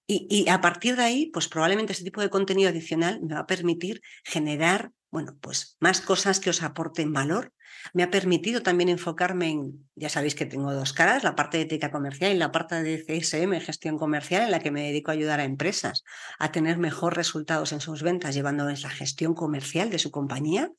Y, 0.05 0.27
y, 0.29 0.49
a 0.49 0.59
partir 0.59 0.97
de 0.97 1.03
ahí, 1.03 1.27
pues 1.31 1.47
probablemente 1.47 1.93
ese 1.93 2.03
tipo 2.03 2.19
de 2.19 2.29
contenido 2.29 2.69
adicional 2.69 3.21
me 3.21 3.35
va 3.35 3.39
a 3.41 3.47
permitir 3.47 4.01
generar, 4.25 4.91
bueno, 5.11 5.37
pues 5.41 5.77
más 5.79 6.01
cosas 6.01 6.39
que 6.39 6.49
os 6.49 6.63
aporten 6.63 7.13
valor 7.13 7.53
me 7.93 8.03
ha 8.03 8.11
permitido 8.11 8.61
también 8.61 8.89
enfocarme 8.89 9.49
en, 9.49 9.89
ya 9.95 10.09
sabéis 10.09 10.35
que 10.35 10.45
tengo 10.45 10.73
dos 10.73 10.93
caras, 10.93 11.23
la 11.23 11.35
parte 11.35 11.57
de 11.57 11.63
ética 11.63 11.91
comercial 11.91 12.33
y 12.33 12.37
la 12.37 12.51
parte 12.51 12.81
de 12.81 13.03
CSM, 13.03 13.59
gestión 13.61 13.97
comercial, 13.97 14.43
en 14.43 14.51
la 14.51 14.59
que 14.59 14.71
me 14.71 14.83
dedico 14.83 15.11
a 15.11 15.13
ayudar 15.13 15.39
a 15.39 15.43
empresas 15.43 16.03
a 16.37 16.51
tener 16.51 16.77
mejor 16.77 17.15
resultados 17.15 17.71
en 17.71 17.81
sus 17.81 18.03
ventas, 18.03 18.35
llevándoles 18.35 18.83
la 18.83 18.89
gestión 18.89 19.33
comercial 19.33 19.89
de 19.89 19.99
su 19.99 20.11
compañía. 20.11 20.71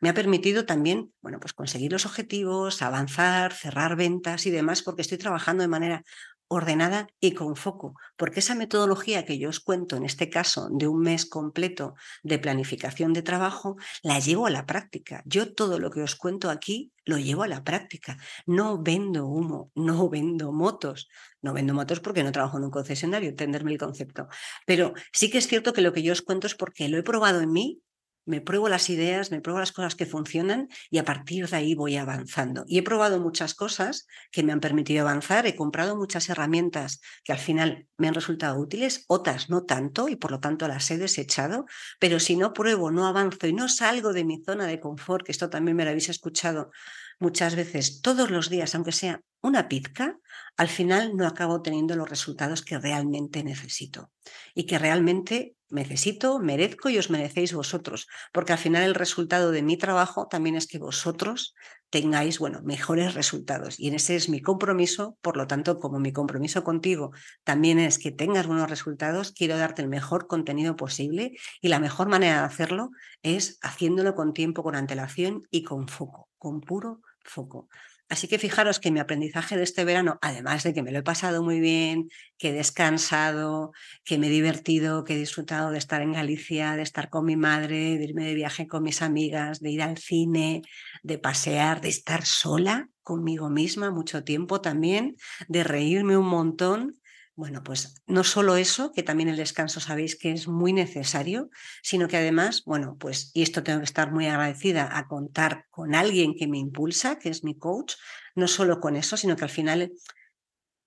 Me 0.00 0.08
ha 0.08 0.14
permitido 0.14 0.64
también, 0.64 1.12
bueno, 1.20 1.38
pues 1.40 1.52
conseguir 1.52 1.92
los 1.92 2.06
objetivos, 2.06 2.82
avanzar, 2.82 3.52
cerrar 3.52 3.96
ventas 3.96 4.46
y 4.46 4.50
demás, 4.50 4.82
porque 4.82 5.02
estoy 5.02 5.18
trabajando 5.18 5.62
de 5.62 5.68
manera 5.68 6.04
ordenada 6.48 7.08
y 7.20 7.32
con 7.32 7.56
foco, 7.56 7.94
porque 8.16 8.40
esa 8.40 8.54
metodología 8.54 9.24
que 9.24 9.38
yo 9.38 9.48
os 9.48 9.60
cuento 9.60 9.96
en 9.96 10.04
este 10.04 10.30
caso 10.30 10.68
de 10.70 10.86
un 10.86 11.00
mes 11.00 11.26
completo 11.26 11.94
de 12.22 12.38
planificación 12.38 13.12
de 13.12 13.22
trabajo, 13.22 13.76
la 14.02 14.18
llevo 14.18 14.46
a 14.46 14.50
la 14.50 14.66
práctica. 14.66 15.22
Yo 15.26 15.54
todo 15.54 15.78
lo 15.78 15.90
que 15.90 16.02
os 16.02 16.14
cuento 16.14 16.50
aquí 16.50 16.92
lo 17.04 17.18
llevo 17.18 17.42
a 17.42 17.48
la 17.48 17.64
práctica. 17.64 18.16
No 18.46 18.82
vendo 18.82 19.26
humo, 19.26 19.70
no 19.74 20.08
vendo 20.10 20.52
motos. 20.52 21.08
No 21.42 21.52
vendo 21.52 21.74
motos 21.74 22.00
porque 22.00 22.24
no 22.24 22.32
trabajo 22.32 22.58
en 22.58 22.64
un 22.64 22.70
concesionario, 22.70 23.30
entenderme 23.30 23.72
el 23.72 23.78
concepto. 23.78 24.28
Pero 24.66 24.94
sí 25.12 25.30
que 25.30 25.38
es 25.38 25.46
cierto 25.46 25.72
que 25.72 25.82
lo 25.82 25.92
que 25.92 26.02
yo 26.02 26.12
os 26.12 26.22
cuento 26.22 26.46
es 26.46 26.54
porque 26.54 26.88
lo 26.88 26.98
he 26.98 27.02
probado 27.02 27.40
en 27.40 27.52
mí 27.52 27.82
me 28.26 28.40
pruebo 28.40 28.68
las 28.68 28.90
ideas, 28.90 29.30
me 29.30 29.40
pruebo 29.40 29.60
las 29.60 29.72
cosas 29.72 29.94
que 29.94 30.04
funcionan 30.04 30.68
y 30.90 30.98
a 30.98 31.04
partir 31.04 31.48
de 31.48 31.56
ahí 31.56 31.74
voy 31.74 31.96
avanzando. 31.96 32.64
Y 32.66 32.78
he 32.78 32.82
probado 32.82 33.20
muchas 33.20 33.54
cosas 33.54 34.06
que 34.30 34.42
me 34.42 34.52
han 34.52 34.60
permitido 34.60 35.02
avanzar, 35.02 35.46
he 35.46 35.56
comprado 35.56 35.96
muchas 35.96 36.28
herramientas 36.28 37.00
que 37.24 37.32
al 37.32 37.38
final 37.38 37.86
me 37.96 38.08
han 38.08 38.14
resultado 38.14 38.58
útiles, 38.58 39.04
otras 39.08 39.48
no 39.48 39.64
tanto 39.64 40.08
y 40.08 40.16
por 40.16 40.32
lo 40.32 40.40
tanto 40.40 40.68
las 40.68 40.90
he 40.90 40.98
desechado, 40.98 41.66
pero 41.98 42.20
si 42.20 42.36
no 42.36 42.52
pruebo, 42.52 42.90
no 42.90 43.06
avanzo 43.06 43.46
y 43.46 43.52
no 43.52 43.68
salgo 43.68 44.12
de 44.12 44.24
mi 44.24 44.42
zona 44.44 44.66
de 44.66 44.80
confort, 44.80 45.24
que 45.24 45.32
esto 45.32 45.48
también 45.48 45.76
me 45.76 45.84
lo 45.84 45.90
habéis 45.90 46.08
escuchado 46.08 46.70
muchas 47.18 47.54
veces 47.54 48.00
todos 48.02 48.30
los 48.30 48.50
días, 48.50 48.74
aunque 48.74 48.92
sea 48.92 49.20
una 49.42 49.68
pizca, 49.68 50.18
al 50.56 50.68
final 50.68 51.16
no 51.16 51.26
acabo 51.26 51.62
teniendo 51.62 51.96
los 51.96 52.08
resultados 52.08 52.62
que 52.62 52.78
realmente 52.78 53.44
necesito 53.44 54.10
y 54.54 54.64
que 54.64 54.78
realmente 54.78 55.54
necesito, 55.68 56.38
merezco 56.38 56.88
y 56.88 56.98
os 56.98 57.10
merecéis 57.10 57.52
vosotros, 57.52 58.06
porque 58.32 58.52
al 58.52 58.58
final 58.58 58.82
el 58.82 58.94
resultado 58.94 59.50
de 59.50 59.62
mi 59.62 59.76
trabajo 59.76 60.28
también 60.28 60.56
es 60.56 60.66
que 60.66 60.78
vosotros 60.78 61.54
tengáis, 61.90 62.38
bueno, 62.38 62.60
mejores 62.62 63.14
resultados. 63.14 63.78
Y 63.78 63.88
en 63.88 63.94
ese 63.94 64.16
es 64.16 64.28
mi 64.28 64.40
compromiso, 64.40 65.16
por 65.22 65.36
lo 65.36 65.46
tanto, 65.46 65.78
como 65.78 65.98
mi 65.98 66.12
compromiso 66.12 66.64
contigo 66.64 67.12
también 67.44 67.78
es 67.78 67.98
que 67.98 68.12
tengas 68.12 68.46
buenos 68.46 68.70
resultados, 68.70 69.32
quiero 69.32 69.56
darte 69.56 69.82
el 69.82 69.88
mejor 69.88 70.26
contenido 70.26 70.76
posible 70.76 71.32
y 71.60 71.68
la 71.68 71.80
mejor 71.80 72.08
manera 72.08 72.40
de 72.40 72.46
hacerlo 72.46 72.90
es 73.22 73.58
haciéndolo 73.62 74.14
con 74.14 74.32
tiempo, 74.32 74.62
con 74.62 74.76
antelación 74.76 75.42
y 75.50 75.62
con 75.62 75.88
foco, 75.88 76.28
con 76.38 76.60
puro 76.60 77.00
foco. 77.26 77.68
Así 78.08 78.28
que 78.28 78.38
fijaros 78.38 78.78
que 78.78 78.92
mi 78.92 79.00
aprendizaje 79.00 79.56
de 79.56 79.64
este 79.64 79.84
verano, 79.84 80.18
además 80.22 80.62
de 80.62 80.72
que 80.72 80.82
me 80.82 80.92
lo 80.92 81.00
he 81.00 81.02
pasado 81.02 81.42
muy 81.42 81.58
bien, 81.58 82.08
que 82.38 82.50
he 82.50 82.52
descansado, 82.52 83.72
que 84.04 84.16
me 84.16 84.28
he 84.28 84.30
divertido, 84.30 85.02
que 85.02 85.14
he 85.14 85.18
disfrutado 85.18 85.72
de 85.72 85.78
estar 85.78 86.02
en 86.02 86.12
Galicia, 86.12 86.76
de 86.76 86.82
estar 86.82 87.10
con 87.10 87.24
mi 87.24 87.34
madre, 87.34 87.98
de 87.98 88.04
irme 88.04 88.24
de 88.24 88.34
viaje 88.34 88.68
con 88.68 88.84
mis 88.84 89.02
amigas, 89.02 89.58
de 89.58 89.70
ir 89.70 89.82
al 89.82 89.98
cine, 89.98 90.62
de 91.02 91.18
pasear, 91.18 91.80
de 91.80 91.88
estar 91.88 92.24
sola 92.24 92.88
conmigo 93.02 93.50
misma 93.50 93.90
mucho 93.90 94.22
tiempo 94.22 94.60
también, 94.60 95.16
de 95.48 95.64
reírme 95.64 96.16
un 96.16 96.28
montón, 96.28 96.94
bueno, 97.36 97.62
pues 97.62 98.02
no 98.06 98.24
solo 98.24 98.56
eso, 98.56 98.92
que 98.92 99.02
también 99.02 99.28
el 99.28 99.36
descanso 99.36 99.78
sabéis 99.78 100.16
que 100.16 100.32
es 100.32 100.48
muy 100.48 100.72
necesario, 100.72 101.50
sino 101.82 102.08
que 102.08 102.16
además, 102.16 102.62
bueno, 102.64 102.96
pues, 102.98 103.30
y 103.34 103.42
esto 103.42 103.62
tengo 103.62 103.80
que 103.80 103.84
estar 103.84 104.10
muy 104.10 104.26
agradecida 104.26 104.96
a 104.96 105.06
contar 105.06 105.66
con 105.70 105.94
alguien 105.94 106.34
que 106.34 106.48
me 106.48 106.58
impulsa, 106.58 107.18
que 107.18 107.28
es 107.28 107.44
mi 107.44 107.54
coach, 107.56 107.94
no 108.34 108.48
solo 108.48 108.80
con 108.80 108.96
eso, 108.96 109.18
sino 109.18 109.36
que 109.36 109.44
al 109.44 109.50
final 109.50 109.92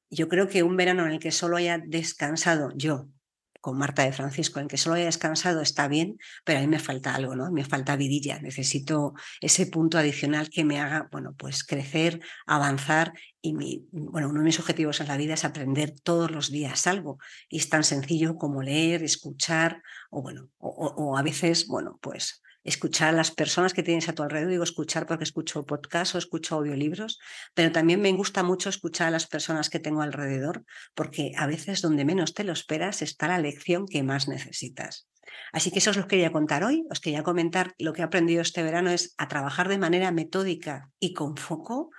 yo 0.09 0.27
creo 0.27 0.47
que 0.47 0.63
un 0.63 0.75
verano 0.75 1.05
en 1.05 1.11
el 1.11 1.19
que 1.19 1.31
solo 1.31 1.57
haya 1.57 1.77
descansado 1.77 2.71
yo, 2.75 3.07
con 3.61 3.77
Marta 3.77 4.03
de 4.03 4.11
Francisco, 4.11 4.59
en 4.59 4.67
que 4.67 4.77
solo 4.77 4.95
haya 4.95 5.05
descansado 5.05 5.61
está 5.61 5.87
bien, 5.87 6.17
pero 6.43 6.59
a 6.59 6.61
mí 6.61 6.67
me 6.67 6.79
falta 6.79 7.15
algo, 7.15 7.35
¿no? 7.35 7.51
Me 7.51 7.65
falta 7.65 7.95
vidilla, 7.95 8.39
necesito 8.39 9.13
ese 9.41 9.65
punto 9.67 9.97
adicional 9.97 10.49
que 10.49 10.63
me 10.63 10.79
haga, 10.79 11.07
bueno, 11.11 11.33
pues 11.37 11.63
crecer, 11.63 12.21
avanzar 12.45 13.13
y 13.41 13.53
mi, 13.53 13.87
bueno, 13.91 14.29
uno 14.29 14.39
de 14.39 14.45
mis 14.45 14.59
objetivos 14.59 14.99
en 15.01 15.07
la 15.07 15.17
vida 15.17 15.33
es 15.33 15.45
aprender 15.45 15.93
todos 16.03 16.31
los 16.31 16.51
días 16.51 16.87
algo 16.87 17.17
y 17.49 17.57
es 17.57 17.69
tan 17.69 17.83
sencillo 17.83 18.35
como 18.35 18.61
leer, 18.61 19.03
escuchar 19.03 19.81
o 20.09 20.21
bueno, 20.21 20.49
o 20.57 21.17
a 21.17 21.21
veces, 21.21 21.67
bueno, 21.67 21.99
pues 22.01 22.41
escuchar 22.69 23.09
a 23.09 23.17
las 23.17 23.31
personas 23.31 23.73
que 23.73 23.83
tienes 23.83 24.09
a 24.09 24.13
tu 24.13 24.23
alrededor. 24.23 24.51
Digo 24.51 24.63
escuchar 24.63 25.05
porque 25.05 25.23
escucho 25.23 25.65
podcasts 25.65 26.15
o 26.15 26.17
escucho 26.17 26.55
audiolibros, 26.55 27.19
pero 27.53 27.71
también 27.71 28.01
me 28.01 28.11
gusta 28.13 28.43
mucho 28.43 28.69
escuchar 28.69 29.07
a 29.07 29.11
las 29.11 29.27
personas 29.27 29.69
que 29.69 29.79
tengo 29.79 30.01
alrededor 30.01 30.63
porque 30.95 31.33
a 31.37 31.47
veces 31.47 31.81
donde 31.81 32.05
menos 32.05 32.33
te 32.33 32.43
lo 32.43 32.53
esperas 32.53 33.01
está 33.01 33.27
la 33.27 33.39
lección 33.39 33.87
que 33.87 34.03
más 34.03 34.27
necesitas. 34.27 35.07
Así 35.51 35.71
que 35.71 35.79
eso 35.79 35.91
os 35.91 35.97
lo 35.97 36.07
quería 36.07 36.31
contar 36.31 36.63
hoy. 36.63 36.85
Os 36.89 36.99
quería 36.99 37.23
comentar 37.23 37.73
lo 37.77 37.93
que 37.93 38.01
he 38.01 38.05
aprendido 38.05 38.41
este 38.41 38.63
verano 38.63 38.89
es 38.91 39.13
a 39.17 39.27
trabajar 39.27 39.67
de 39.67 39.77
manera 39.77 40.11
metódica 40.11 40.89
y 40.99 41.13
con 41.13 41.37
foco, 41.37 41.91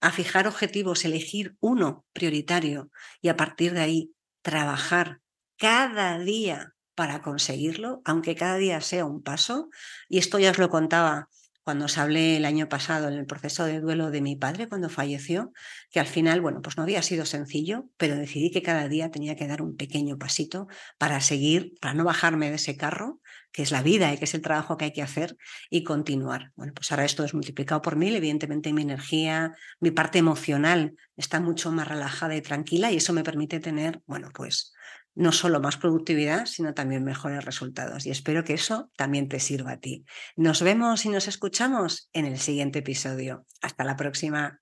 a 0.00 0.12
fijar 0.12 0.46
objetivos, 0.46 1.04
elegir 1.04 1.56
uno 1.60 2.04
prioritario 2.12 2.90
y 3.20 3.28
a 3.28 3.36
partir 3.36 3.72
de 3.72 3.80
ahí 3.80 4.12
trabajar 4.42 5.20
cada 5.56 6.18
día 6.18 6.75
para 6.96 7.22
conseguirlo, 7.22 8.02
aunque 8.04 8.34
cada 8.34 8.56
día 8.56 8.80
sea 8.80 9.04
un 9.04 9.22
paso. 9.22 9.70
Y 10.08 10.18
esto 10.18 10.40
ya 10.40 10.50
os 10.50 10.58
lo 10.58 10.68
contaba 10.68 11.28
cuando 11.66 11.86
os 11.86 11.98
hablé 11.98 12.36
el 12.36 12.44
año 12.44 12.68
pasado 12.68 13.08
en 13.08 13.14
el 13.14 13.26
proceso 13.26 13.64
de 13.64 13.80
duelo 13.80 14.12
de 14.12 14.20
mi 14.20 14.36
padre 14.36 14.68
cuando 14.68 14.88
falleció, 14.88 15.52
que 15.90 15.98
al 15.98 16.06
final, 16.06 16.40
bueno, 16.40 16.62
pues 16.62 16.76
no 16.76 16.84
había 16.84 17.02
sido 17.02 17.26
sencillo, 17.26 17.88
pero 17.96 18.14
decidí 18.14 18.52
que 18.52 18.62
cada 18.62 18.86
día 18.86 19.10
tenía 19.10 19.34
que 19.34 19.48
dar 19.48 19.62
un 19.62 19.76
pequeño 19.76 20.16
pasito 20.16 20.68
para 20.96 21.20
seguir, 21.20 21.74
para 21.80 21.94
no 21.94 22.04
bajarme 22.04 22.50
de 22.50 22.54
ese 22.54 22.76
carro, 22.76 23.20
que 23.50 23.62
es 23.62 23.72
la 23.72 23.82
vida 23.82 24.14
y 24.14 24.18
que 24.18 24.26
es 24.26 24.34
el 24.34 24.42
trabajo 24.42 24.76
que 24.76 24.84
hay 24.84 24.92
que 24.92 25.02
hacer 25.02 25.36
y 25.68 25.82
continuar. 25.82 26.52
Bueno, 26.54 26.72
pues 26.72 26.92
ahora 26.92 27.04
esto 27.04 27.24
es 27.24 27.34
multiplicado 27.34 27.82
por 27.82 27.96
mil, 27.96 28.14
evidentemente 28.14 28.72
mi 28.72 28.82
energía, 28.82 29.56
mi 29.80 29.90
parte 29.90 30.18
emocional 30.18 30.94
está 31.16 31.40
mucho 31.40 31.72
más 31.72 31.88
relajada 31.88 32.36
y 32.36 32.42
tranquila 32.42 32.92
y 32.92 32.98
eso 32.98 33.12
me 33.12 33.24
permite 33.24 33.58
tener, 33.58 34.00
bueno, 34.06 34.30
pues 34.32 34.72
no 35.16 35.32
solo 35.32 35.60
más 35.60 35.78
productividad, 35.78 36.46
sino 36.46 36.74
también 36.74 37.02
mejores 37.02 37.44
resultados. 37.44 38.06
Y 38.06 38.10
espero 38.10 38.44
que 38.44 38.54
eso 38.54 38.90
también 38.96 39.28
te 39.28 39.40
sirva 39.40 39.72
a 39.72 39.80
ti. 39.80 40.04
Nos 40.36 40.62
vemos 40.62 41.04
y 41.06 41.08
nos 41.08 41.26
escuchamos 41.26 42.08
en 42.12 42.26
el 42.26 42.38
siguiente 42.38 42.80
episodio. 42.80 43.44
Hasta 43.62 43.82
la 43.82 43.96
próxima. 43.96 44.60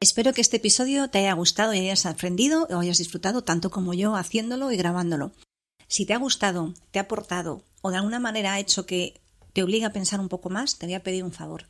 Espero 0.00 0.32
que 0.32 0.40
este 0.40 0.56
episodio 0.56 1.10
te 1.10 1.18
haya 1.18 1.34
gustado 1.34 1.74
y 1.74 1.80
hayas 1.80 2.06
aprendido 2.06 2.66
o 2.70 2.78
hayas 2.78 2.98
disfrutado 2.98 3.44
tanto 3.44 3.70
como 3.70 3.92
yo 3.92 4.16
haciéndolo 4.16 4.72
y 4.72 4.76
grabándolo. 4.76 5.32
Si 5.88 6.06
te 6.06 6.14
ha 6.14 6.18
gustado, 6.18 6.72
te 6.90 6.98
ha 6.98 7.02
aportado 7.02 7.64
o 7.82 7.90
de 7.90 7.98
alguna 7.98 8.18
manera 8.18 8.54
ha 8.54 8.60
hecho 8.60 8.86
que 8.86 9.20
te 9.52 9.62
obliga 9.62 9.88
a 9.88 9.92
pensar 9.92 10.20
un 10.20 10.28
poco 10.28 10.50
más, 10.50 10.78
te 10.78 10.86
voy 10.86 10.94
a 10.94 11.02
pedir 11.02 11.24
un 11.24 11.32
favor. 11.32 11.66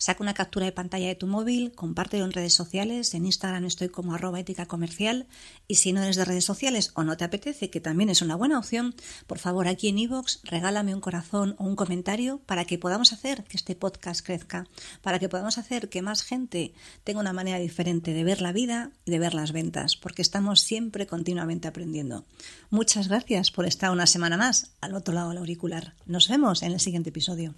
Saca 0.00 0.22
una 0.22 0.32
captura 0.32 0.64
de 0.64 0.72
pantalla 0.72 1.08
de 1.08 1.14
tu 1.14 1.26
móvil, 1.26 1.72
compártelo 1.72 2.24
en 2.24 2.32
redes 2.32 2.54
sociales, 2.54 3.12
en 3.12 3.26
Instagram 3.26 3.66
estoy 3.66 3.90
como 3.90 4.14
arroba 4.14 4.40
ética 4.40 4.64
comercial 4.64 5.26
y 5.68 5.74
si 5.74 5.92
no 5.92 6.02
eres 6.02 6.16
de 6.16 6.24
redes 6.24 6.46
sociales 6.46 6.92
o 6.94 7.04
no 7.04 7.18
te 7.18 7.24
apetece, 7.24 7.68
que 7.68 7.82
también 7.82 8.08
es 8.08 8.22
una 8.22 8.34
buena 8.34 8.58
opción, 8.58 8.94
por 9.26 9.38
favor 9.38 9.68
aquí 9.68 9.88
en 9.88 9.98
iVoox 9.98 10.40
regálame 10.44 10.94
un 10.94 11.02
corazón 11.02 11.54
o 11.58 11.64
un 11.64 11.76
comentario 11.76 12.40
para 12.46 12.64
que 12.64 12.78
podamos 12.78 13.12
hacer 13.12 13.44
que 13.44 13.58
este 13.58 13.74
podcast 13.74 14.24
crezca, 14.24 14.66
para 15.02 15.18
que 15.18 15.28
podamos 15.28 15.58
hacer 15.58 15.90
que 15.90 16.00
más 16.00 16.22
gente 16.22 16.72
tenga 17.04 17.20
una 17.20 17.34
manera 17.34 17.58
diferente 17.58 18.14
de 18.14 18.24
ver 18.24 18.40
la 18.40 18.52
vida 18.52 18.92
y 19.04 19.10
de 19.10 19.18
ver 19.18 19.34
las 19.34 19.52
ventas, 19.52 19.98
porque 19.98 20.22
estamos 20.22 20.62
siempre 20.62 21.06
continuamente 21.06 21.68
aprendiendo. 21.68 22.24
Muchas 22.70 23.08
gracias 23.08 23.50
por 23.50 23.66
estar 23.66 23.90
una 23.90 24.06
semana 24.06 24.38
más 24.38 24.70
al 24.80 24.94
otro 24.94 25.12
lado 25.12 25.28
del 25.28 25.38
auricular. 25.38 25.92
Nos 26.06 26.26
vemos 26.30 26.62
en 26.62 26.72
el 26.72 26.80
siguiente 26.80 27.10
episodio. 27.10 27.54